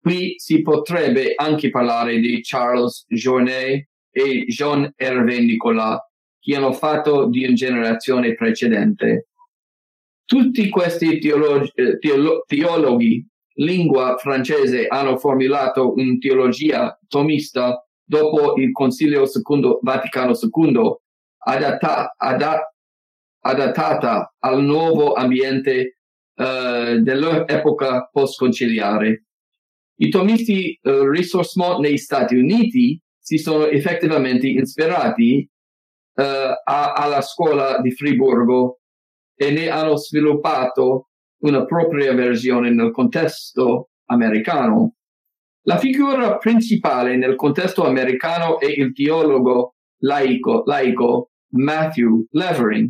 qui 0.01 0.34
si 0.38 0.62
potrebbe 0.62 1.34
anche 1.36 1.69
parlare 1.69 2.19
di 2.19 2.39
Charles 2.41 3.05
Journet 3.08 3.88
e 4.12 4.45
Jean-Hervé 4.45 5.39
Nicolas, 5.39 5.99
che 6.39 6.55
hanno 6.55 6.73
fatto 6.73 7.27
di 7.27 7.45
una 7.45 7.53
generazione 7.53 8.34
precedente. 8.34 9.27
Tutti 10.25 10.69
questi 10.69 11.19
teologi, 11.19 11.71
eh, 11.75 11.97
teolo, 11.99 12.43
teologhi 12.47 13.25
lingua 13.60 14.15
francese 14.17 14.88
hanno 14.88 15.17
formulato 15.17 15.93
una 15.93 16.17
teologia 16.17 16.97
tomista 17.08 17.84
dopo 18.03 18.55
il 18.55 18.71
Concilio 18.71 19.25
Vaticano 19.82 20.34
II, 20.34 20.95
adatta, 21.45 22.15
adatta, 22.17 22.73
adattata 23.41 24.34
al 24.39 24.63
nuovo 24.63 25.13
ambiente 25.13 25.97
uh, 26.36 26.97
dell'epoca 26.99 28.10
post-conciliare. 28.12 29.25
I 30.02 30.10
tomisti 30.10 30.80
uh, 30.82 31.04
Ressourcement 31.04 31.80
negli 31.80 31.97
Stati 31.97 32.36
Uniti 32.36 33.02
si 33.17 33.38
sono 33.38 33.65
effettivamente 33.65 34.47
ispirati 34.47 35.49
uh, 36.15 36.21
a, 36.21 36.93
alla 36.93 37.21
scuola 37.21 37.80
di 37.82 37.91
Friburgo 37.91 38.80
e 39.36 39.52
ne 39.52 39.69
hanno 39.69 39.97
sviluppato 39.97 41.10
una 41.43 41.65
propria 41.65 42.13
versione 42.13 42.71
nel 42.71 42.91
contesto 42.91 43.91
americano. 44.06 44.95
La 45.63 45.78
figura 45.78 46.38
principale 46.38 47.15
nel 47.15 47.36
contesto 47.36 47.86
americano 47.86 48.60
è 48.60 48.65
il 48.65 48.93
teologo 48.93 49.75
laico, 49.99 50.63
laico 50.65 51.32
Matthew 51.52 52.25
Levering, 52.32 52.89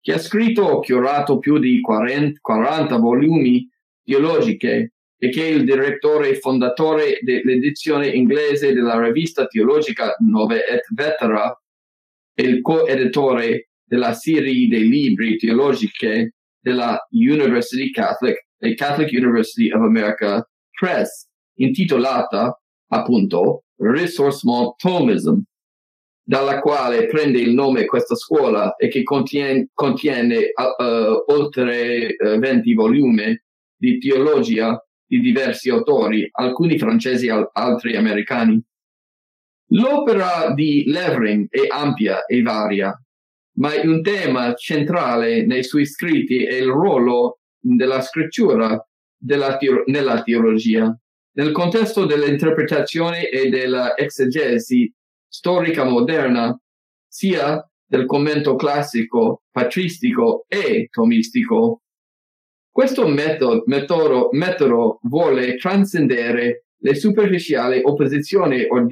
che 0.00 0.12
ha 0.12 0.18
scritto 0.18 0.62
o 0.62 0.80
curato 0.80 1.38
più 1.38 1.58
di 1.58 1.80
40, 1.80 2.38
40 2.40 2.96
volumi 2.96 3.68
teologiche 4.02 4.92
e 5.20 5.30
che 5.30 5.42
è 5.42 5.50
il 5.50 5.64
direttore 5.64 6.30
e 6.30 6.38
fondatore 6.38 7.18
dell'edizione 7.20 8.08
inglese 8.08 8.72
della 8.72 9.00
rivista 9.02 9.46
teologica 9.46 10.14
Nove 10.20 10.64
et 10.64 10.86
Vetera 10.94 11.60
e 12.34 12.42
il 12.42 12.60
coeditore 12.60 13.70
della 13.84 14.12
serie 14.12 14.68
dei 14.68 14.88
libri 14.88 15.36
teologiche 15.36 16.34
della 16.60 16.98
University 17.10 17.90
Catholic, 17.90 18.46
e 18.58 18.74
Catholic 18.74 19.10
University 19.12 19.70
of 19.72 19.80
America 19.82 20.46
Press, 20.70 21.28
intitolata 21.56 22.60
appunto 22.90 23.64
Ressourcement 23.76 24.74
Thomism, 24.76 25.40
dalla 26.28 26.60
quale 26.60 27.06
prende 27.06 27.38
il 27.38 27.54
nome 27.54 27.86
questa 27.86 28.14
scuola 28.14 28.76
e 28.76 28.88
che 28.88 29.02
contiene, 29.02 29.70
contiene 29.72 30.52
uh, 30.52 31.32
oltre 31.32 32.14
uh, 32.18 32.38
20 32.38 32.74
volumi 32.74 33.42
di 33.74 33.96
teologia 33.96 34.78
di 35.06 35.20
diversi 35.20 35.70
autori, 35.70 36.28
alcuni 36.30 36.78
francesi 36.78 37.28
e 37.28 37.48
altri 37.50 37.96
americani. 37.96 38.62
L'opera 39.68 40.52
di 40.52 40.84
Levering 40.86 41.46
è 41.48 41.66
ampia 41.66 42.26
e 42.26 42.42
varia, 42.42 42.94
ma 43.56 43.70
un 43.82 44.02
tema 44.02 44.52
centrale 44.52 45.46
nei 45.46 45.64
suoi 45.64 45.86
scritti 45.86 46.44
è 46.44 46.56
il 46.56 46.68
ruolo 46.68 47.38
della 47.58 48.02
scrittura 48.02 48.78
della 49.16 49.56
teor- 49.56 49.86
nella 49.86 50.22
teologia. 50.22 50.94
Nel 51.38 51.52
contesto 51.52 52.04
dell'interpretazione 52.04 53.30
e 53.30 53.48
dell'exegesi 53.48 54.92
storica 55.28 55.84
moderna, 55.84 56.58
sia 57.06 57.62
del 57.86 58.06
commento 58.06 58.56
classico, 58.56 59.42
patristico 59.50 60.44
e 60.48 60.88
tomistico. 60.90 61.82
Questo 62.70 63.08
metodo, 63.08 63.62
metodo, 63.66 64.28
metodo 64.32 64.98
vuole 65.02 65.56
trascendere 65.56 66.64
le 66.80 66.94
superficiali 66.94 67.80
opposizioni 67.82 68.64
o 68.68 68.86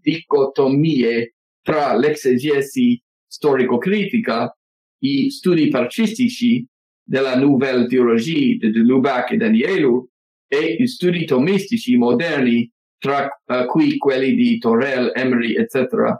dicotomie 0.00 1.34
tra 1.62 1.96
l'exegesi 1.96 3.02
storico-critica, 3.26 4.56
i 5.02 5.30
studi 5.30 5.68
patristici 5.68 6.64
della 7.02 7.36
Nouvelle 7.36 7.86
Théologie 7.86 8.56
di 8.56 8.72
Lubac 8.72 9.32
e 9.32 9.36
Danielu 9.36 10.08
e 10.46 10.76
gli 10.78 10.86
studi 10.86 11.24
tomistici 11.24 11.96
moderni 11.96 12.70
tra 13.06 13.28
uh, 13.44 13.66
cui 13.66 13.98
quelli 13.98 14.34
di 14.34 14.58
Torel, 14.58 15.12
Emery, 15.14 15.54
etc. 15.54 16.12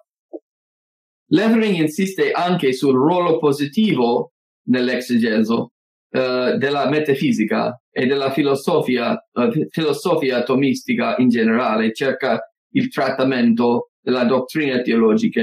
Levering 1.31 1.79
insiste 1.79 2.31
anche 2.31 2.73
sul 2.73 2.95
ruolo 2.95 3.39
positivo 3.39 4.35
nell'exegeso 4.69 5.73
uh, 6.11 6.57
della 6.57 6.89
metafisica 6.89 7.81
e 7.91 8.07
della 8.07 8.31
filosofia, 8.31 9.21
uh, 9.33 9.67
filosofia 9.69 10.37
atomistica 10.37 11.17
in 11.17 11.29
generale, 11.29 11.93
cerca 11.93 12.41
il 12.75 12.89
trattamento 12.89 13.91
della 14.01 14.23
dottrina 14.23 14.81
teologica. 14.81 15.43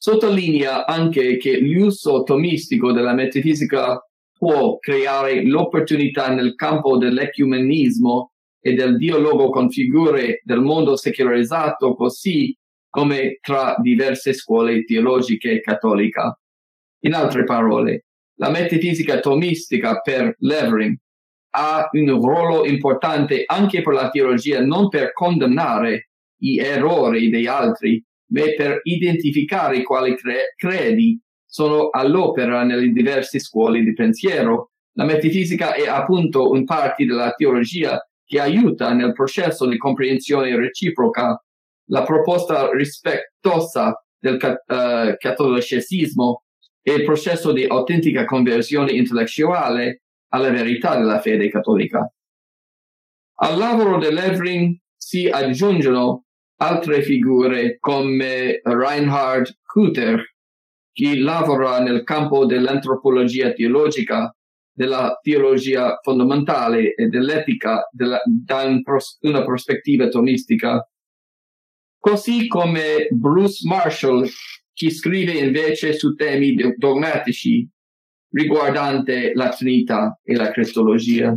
Sottolinea 0.00 0.84
anche 0.84 1.36
che 1.36 1.60
l'uso 1.60 2.22
atomistico 2.22 2.90
della 2.90 3.14
metafisica 3.14 4.04
può 4.36 4.78
creare 4.78 5.44
l'opportunità 5.44 6.32
nel 6.34 6.56
campo 6.56 6.96
dell'ecumenismo 6.96 8.32
e 8.60 8.74
del 8.74 8.96
dialogo 8.96 9.50
con 9.50 9.70
figure 9.70 10.40
del 10.44 10.60
mondo 10.60 10.96
secolarizzato 10.96 11.94
così 11.94 12.56
come 12.88 13.38
tra 13.40 13.76
diverse 13.78 14.32
scuole 14.32 14.84
teologiche 14.84 15.60
cattoliche. 15.60 16.38
In 17.00 17.14
altre 17.14 17.44
parole, 17.44 18.06
la 18.36 18.50
metafisica 18.50 19.20
tomistica 19.20 20.00
per 20.00 20.34
Levering 20.38 20.96
ha 21.50 21.88
un 21.92 22.20
ruolo 22.20 22.64
importante 22.66 23.42
anche 23.46 23.82
per 23.82 23.94
la 23.94 24.10
teologia, 24.10 24.64
non 24.64 24.88
per 24.88 25.12
condannare 25.12 26.10
gli 26.36 26.58
errori 26.58 27.30
degli 27.30 27.46
altri, 27.46 28.02
ma 28.30 28.42
per 28.56 28.80
identificare 28.82 29.82
quali 29.82 30.14
cre- 30.16 30.54
credi 30.56 31.20
sono 31.44 31.88
all'opera 31.90 32.62
nelle 32.62 32.88
diverse 32.88 33.38
scuole 33.38 33.82
di 33.82 33.92
pensiero. 33.92 34.70
La 34.92 35.04
metafisica 35.04 35.74
è 35.74 35.86
appunto 35.86 36.50
un 36.50 36.64
parte 36.64 37.04
della 37.04 37.32
teologia 37.32 38.00
che 38.28 38.40
aiuta 38.40 38.92
nel 38.92 39.14
processo 39.14 39.66
di 39.66 39.78
comprensione 39.78 40.54
reciproca 40.54 41.42
la 41.86 42.02
proposta 42.02 42.70
rispettosa 42.70 44.04
del 44.18 44.34
uh, 44.34 45.16
cattolicesimo 45.16 46.42
e 46.82 46.92
il 46.92 47.04
processo 47.04 47.52
di 47.52 47.64
autentica 47.64 48.26
conversione 48.26 48.92
intellettuale 48.92 50.02
alla 50.28 50.50
verità 50.50 50.94
della 50.98 51.20
fede 51.20 51.48
cattolica. 51.48 52.12
Al 53.40 53.56
lavoro 53.56 53.98
di 53.98 54.12
Levering 54.12 54.76
si 54.94 55.26
aggiungono 55.26 56.24
altre 56.56 57.00
figure 57.00 57.78
come 57.78 58.60
Reinhard 58.62 59.58
Kuter, 59.62 60.34
che 60.92 61.16
lavora 61.16 61.80
nel 61.80 62.04
campo 62.04 62.44
dell'antropologia 62.44 63.52
teologica 63.52 64.36
della 64.78 65.18
teologia 65.20 65.98
fondamentale 66.04 66.94
e 66.94 67.08
dell'etica 67.08 67.88
della, 67.90 68.20
da 68.24 68.62
un 68.62 68.80
pros, 68.82 69.18
una 69.22 69.42
prospettiva 69.42 70.06
tomistica. 70.06 70.88
Così 71.98 72.46
come 72.46 73.08
Bruce 73.10 73.66
Marshall, 73.66 74.28
che 74.72 74.90
scrive 74.90 75.32
invece 75.32 75.94
su 75.94 76.14
temi 76.14 76.54
dogmatici 76.76 77.68
riguardante 78.30 79.32
la 79.34 79.48
Trinità 79.48 80.20
e 80.22 80.36
la 80.36 80.52
Cristologia. 80.52 81.36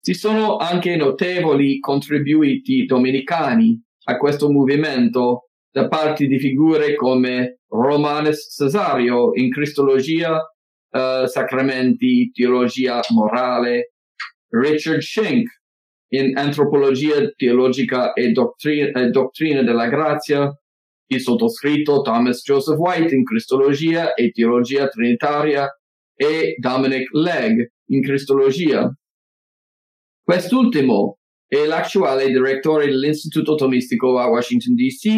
Ci 0.00 0.14
sono 0.14 0.56
anche 0.56 0.96
notevoli 0.96 1.78
contributi 1.78 2.86
domenicani 2.86 3.80
a 4.06 4.16
questo 4.16 4.50
movimento 4.50 5.50
da 5.70 5.86
parte 5.86 6.26
di 6.26 6.40
figure 6.40 6.96
come 6.96 7.60
Romanes 7.68 8.52
Cesario 8.52 9.30
in 9.34 9.48
Cristologia 9.50 10.40
uh, 10.96 11.26
sacramenti, 11.26 12.30
teologia 12.32 13.00
morale, 13.10 13.92
Richard 14.48 15.00
Schenck 15.00 15.46
in 16.08 16.36
antropologia 16.36 17.30
teologica 17.34 18.12
e 18.12 18.30
dottrina, 18.30 19.00
eh, 19.00 19.10
dottrina 19.10 19.62
della 19.62 19.88
grazia, 19.88 20.50
il 21.08 21.20
sottoscritto 21.20 22.02
Thomas 22.02 22.42
Joseph 22.42 22.78
White 22.78 23.14
in 23.14 23.24
Cristologia 23.24 24.14
e 24.14 24.30
teologia 24.30 24.88
trinitaria. 24.88 25.68
E 26.18 26.54
Dominic 26.58 27.12
Legg 27.12 27.60
in 27.90 28.00
Cristologia. 28.00 28.90
Quest'ultimo 30.22 31.18
è 31.46 31.66
l'attuale 31.66 32.28
direttore 32.28 32.86
dell'Istituto 32.86 33.54
Tomistico 33.54 34.18
a 34.18 34.26
Washington 34.26 34.74
DC, 34.74 35.08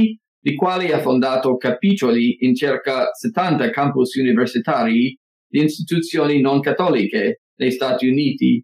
di 0.40 0.54
quale 0.56 0.92
ha 0.92 1.00
fondato 1.00 1.56
capitoli 1.56 2.44
in 2.44 2.56
circa 2.56 3.12
70 3.12 3.70
campus 3.70 4.16
universitari 4.16 5.16
di 5.48 5.64
istituzioni 5.64 6.40
non 6.40 6.60
cattoliche 6.60 7.42
negli 7.56 7.70
Stati 7.70 8.06
Uniti. 8.06 8.62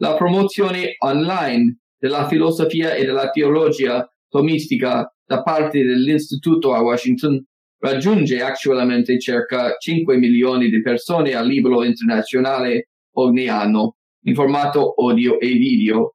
La 0.00 0.14
promozione 0.16 0.94
online 0.98 1.78
della 1.98 2.28
filosofia 2.28 2.94
e 2.94 3.04
della 3.04 3.30
teologia 3.30 4.06
tomistica 4.28 5.12
da 5.24 5.42
parte 5.42 5.82
dell'Istituto 5.82 6.74
a 6.74 6.82
Washington 6.82 7.42
raggiunge 7.80 8.40
attualmente 8.40 9.18
circa 9.18 9.76
5 9.76 10.16
milioni 10.16 10.68
di 10.68 10.80
persone 10.82 11.34
a 11.34 11.42
livello 11.42 11.84
internazionale 11.84 12.88
ogni 13.16 13.48
anno 13.48 13.96
in 14.24 14.34
formato 14.34 14.94
audio 14.94 15.38
e 15.38 15.48
video. 15.52 16.14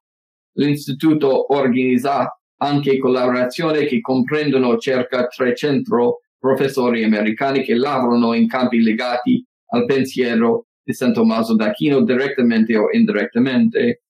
L'Istituto 0.56 1.52
organizza 1.52 2.28
anche 2.58 2.98
collaborazioni 2.98 3.86
che 3.86 4.00
comprendono 4.00 4.78
circa 4.78 5.26
300 5.26 6.20
professori 6.38 7.02
americani 7.04 7.62
che 7.62 7.74
lavorano 7.74 8.34
in 8.34 8.46
campi 8.46 8.80
legati 8.80 9.44
al 9.74 9.84
pensiero 9.86 10.66
di 10.82 10.92
San 10.92 11.12
Tommaso 11.12 11.54
d'Aquino 11.54 12.02
direttamente 12.02 12.76
o 12.76 12.90
indirettamente. 12.92 14.02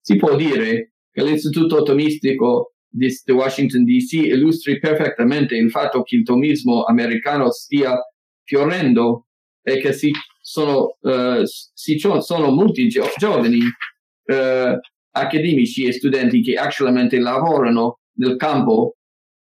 Si 0.00 0.16
può 0.16 0.36
dire 0.36 0.92
che 1.10 1.24
l'Istituto 1.24 1.82
Tomistico 1.82 2.74
di 2.88 3.12
Washington 3.26 3.84
DC 3.84 4.12
illustri 4.12 4.78
perfettamente 4.78 5.56
il 5.56 5.70
fatto 5.70 6.02
che 6.02 6.16
il 6.16 6.22
tomismo 6.22 6.84
americano 6.84 7.50
stia 7.50 7.98
fiorendo 8.44 9.26
e 9.62 9.78
che 9.78 9.92
si 9.92 10.12
sono, 10.40 10.96
uh, 11.00 11.42
si 11.44 11.98
sono 11.98 12.50
molti 12.50 12.86
gio- 12.86 13.10
giovani 13.16 13.58
uh, 13.58 14.78
accademici 15.10 15.86
e 15.86 15.92
studenti 15.92 16.40
che 16.42 16.54
attualmente 16.54 17.18
lavorano 17.18 18.00
nel 18.18 18.36
campo 18.36 18.96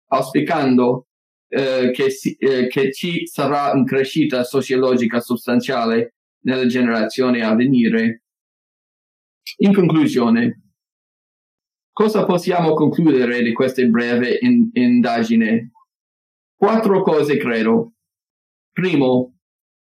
auspicando 0.09 1.07
che, 1.51 2.09
si, 2.09 2.37
che 2.37 2.91
ci 2.93 3.27
sarà 3.27 3.71
una 3.73 3.83
crescita 3.83 4.43
sociologica 4.43 5.19
sostanziale 5.19 6.15
nelle 6.45 6.67
generazioni 6.67 7.41
a 7.41 7.53
venire. 7.53 8.23
In 9.57 9.73
conclusione, 9.73 10.61
Cosa 11.93 12.25
possiamo 12.25 12.73
concludere 12.73 13.43
di 13.43 13.51
questa 13.51 13.83
breve 13.83 14.39
in- 14.41 14.69
indagine? 14.73 15.71
Quattro 16.55 17.03
cose 17.03 17.35
credo. 17.35 17.93
Primo, 18.71 19.35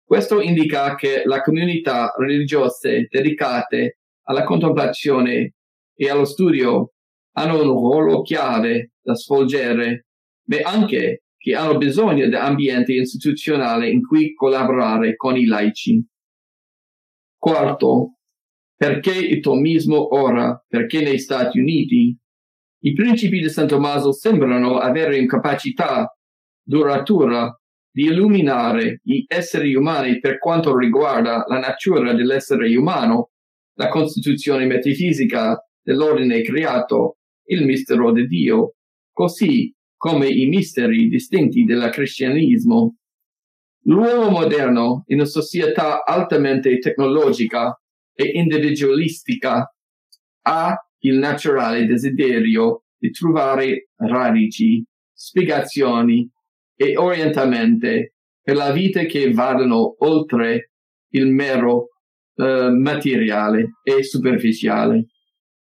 Questo 0.07 0.39
indica 0.39 0.93
che 0.93 1.23
le 1.25 1.41
comunità 1.41 2.13
religiose 2.15 3.07
dedicate 3.09 3.97
alla 4.27 4.43
contemplazione 4.43 5.55
e 5.95 6.09
allo 6.09 6.25
studio 6.25 6.93
hanno 7.37 7.61
un 7.61 7.67
ruolo 7.67 8.21
chiave 8.21 8.91
da 9.01 9.15
svolgere 9.15 10.05
ma 10.45 10.57
anche 10.63 11.23
che 11.35 11.55
hanno 11.55 11.77
bisogno 11.77 12.27
di 12.27 12.35
ambiente 12.35 12.93
istituzionale 12.93 13.89
in 13.89 14.05
cui 14.05 14.35
collaborare 14.35 15.15
con 15.15 15.37
i 15.37 15.45
laici. 15.45 16.05
Quarto, 17.35 18.17
perché 18.75 19.11
il 19.11 19.39
tomismo 19.39 20.15
ora? 20.15 20.63
Perché 20.67 21.01
negli 21.01 21.17
Stati 21.17 21.59
Uniti 21.59 22.15
i 22.83 22.93
principi 22.93 23.39
di 23.39 23.49
San 23.49 23.67
Tommaso 23.67 24.11
sembrano 24.11 24.77
avere 24.77 25.17
incapacità 25.17 26.15
duratura 26.63 27.51
di 27.95 28.07
illuminare 28.07 28.99
gli 29.03 29.23
esseri 29.25 29.73
umani 29.73 30.19
per 30.19 30.37
quanto 30.37 30.77
riguarda 30.77 31.45
la 31.47 31.59
natura 31.59 32.13
dell'essere 32.13 32.75
umano, 32.75 33.29
la 33.75 33.87
costituzione 33.87 34.65
metafisica 34.65 35.57
dell'ordine 35.81 36.41
creato, 36.41 37.19
il 37.45 37.63
mistero 37.63 38.11
di 38.11 38.27
Dio, 38.27 38.75
così 39.13 39.73
come 39.95 40.27
i 40.27 40.45
misteri 40.47 41.07
distinti 41.07 41.63
del 41.63 41.89
cristianesimo. 41.89 42.97
L'uomo 43.83 44.29
moderno, 44.29 45.03
in 45.07 45.19
una 45.19 45.25
società 45.25 46.03
altamente 46.03 46.77
tecnologica 46.79 47.79
e 48.13 48.25
individualistica, 48.33 49.73
ha 50.47 50.75
il 50.99 51.17
naturale 51.17 51.85
desiderio 51.85 52.83
di 52.97 53.09
trovare 53.11 53.87
radici, 53.95 54.83
spiegazioni 55.13 56.29
e 56.75 56.97
orientamenti 56.97 58.11
per 58.41 58.55
la 58.55 58.71
vita 58.71 59.03
che 59.03 59.31
vadano 59.31 59.95
oltre 59.99 60.71
il 61.09 61.27
mero 61.27 61.89
uh, 62.35 62.69
materiale 62.69 63.79
e 63.83 64.03
superficiale. 64.03 65.05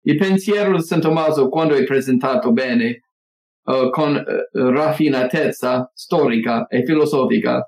Il 0.04 0.18
pensiero 0.18 0.76
di 0.76 0.82
San 0.82 1.02
Tommaso, 1.02 1.50
quando 1.50 1.76
è 1.76 1.84
presentato 1.84 2.52
bene, 2.52 3.02
uh, 3.66 3.90
con 3.90 4.16
uh, 4.16 4.70
raffinatezza 4.70 5.92
storica 5.94 6.66
e 6.68 6.84
filosofica 6.84 7.66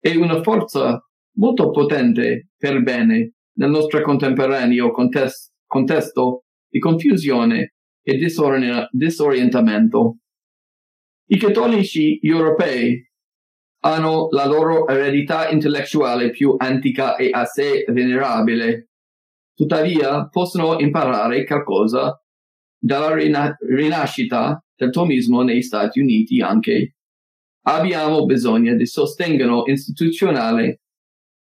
è 0.00 0.16
una 0.16 0.42
forza 0.42 1.00
molto 1.36 1.70
potente 1.70 2.48
per 2.56 2.82
bene 2.82 3.34
nel 3.54 3.70
nostro 3.70 4.00
contemporaneo 4.02 4.90
contesto, 4.90 5.52
contesto 5.66 6.44
di 6.68 6.80
confusione 6.80 7.74
e 8.02 8.16
disorien- 8.16 8.88
disorientamento. 8.90 10.18
I 11.32 11.38
cattolici 11.38 12.18
europei 12.20 13.02
hanno 13.84 14.28
la 14.32 14.44
loro 14.44 14.86
eredità 14.86 15.48
intellettuale 15.48 16.28
più 16.28 16.56
antica 16.58 17.16
e 17.16 17.30
a 17.32 17.46
sé 17.46 17.86
venerabile. 17.88 18.90
Tuttavia 19.54 20.28
possono 20.28 20.78
imparare 20.78 21.44
qualcosa 21.44 22.22
dalla 22.78 23.14
rina- 23.14 23.56
rinascita 23.66 24.62
del 24.76 24.90
tomismo 24.90 25.40
negli 25.40 25.62
Stati 25.62 26.00
Uniti 26.00 26.42
anche. 26.42 26.96
Abbiamo 27.62 28.26
bisogno 28.26 28.74
di 28.74 28.84
sostegno 28.84 29.62
istituzionale, 29.64 30.82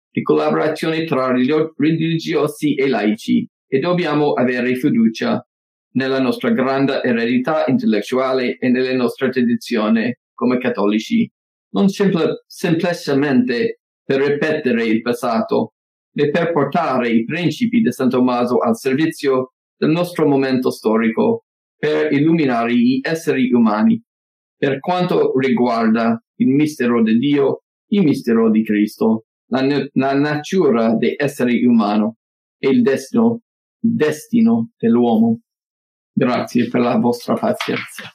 di 0.09 0.23
collaborazione 0.23 1.03
tra 1.03 1.31
religiosi 1.31 2.73
e 2.73 2.87
laici 2.87 3.47
e 3.67 3.77
dobbiamo 3.77 4.33
avere 4.33 4.73
fiducia 4.77 5.47
nella 5.95 6.19
nostra 6.19 6.51
grande 6.51 7.01
eredità 7.03 7.65
intellettuale 7.67 8.57
e 8.57 8.69
nelle 8.69 8.93
nostre 8.93 9.29
tradizioni 9.29 10.13
come 10.33 10.57
cattolici, 10.57 11.29
non 11.71 11.89
semple- 11.89 12.43
semplicemente 12.47 13.79
per 14.03 14.21
ripetere 14.21 14.85
il 14.85 15.01
passato, 15.01 15.73
e 16.17 16.29
per 16.29 16.53
portare 16.53 17.09
i 17.09 17.25
principi 17.25 17.81
di 17.81 17.91
San 17.91 18.09
Tommaso 18.09 18.57
al 18.59 18.77
servizio 18.77 19.53
del 19.77 19.89
nostro 19.89 20.25
momento 20.25 20.71
storico, 20.71 21.45
per 21.77 22.11
illuminare 22.13 22.73
gli 22.73 22.99
esseri 23.01 23.51
umani, 23.51 24.01
per 24.57 24.79
quanto 24.79 25.37
riguarda 25.37 26.21
il 26.35 26.47
mistero 26.47 27.03
di 27.03 27.17
Dio, 27.17 27.63
il 27.87 28.03
mistero 28.03 28.49
di 28.49 28.63
Cristo, 28.63 29.25
la, 29.47 29.61
la 29.93 30.13
natura 30.13 30.95
dell'essere 30.95 31.65
umano 31.65 32.15
e 32.57 32.69
il 32.69 32.81
destino, 32.81 33.41
destino 33.77 34.71
dell'uomo. 34.77 35.41
Grazie 36.17 36.69
per 36.69 36.79
la 36.79 36.95
vostra 36.95 37.33
pazienza. 37.33 38.09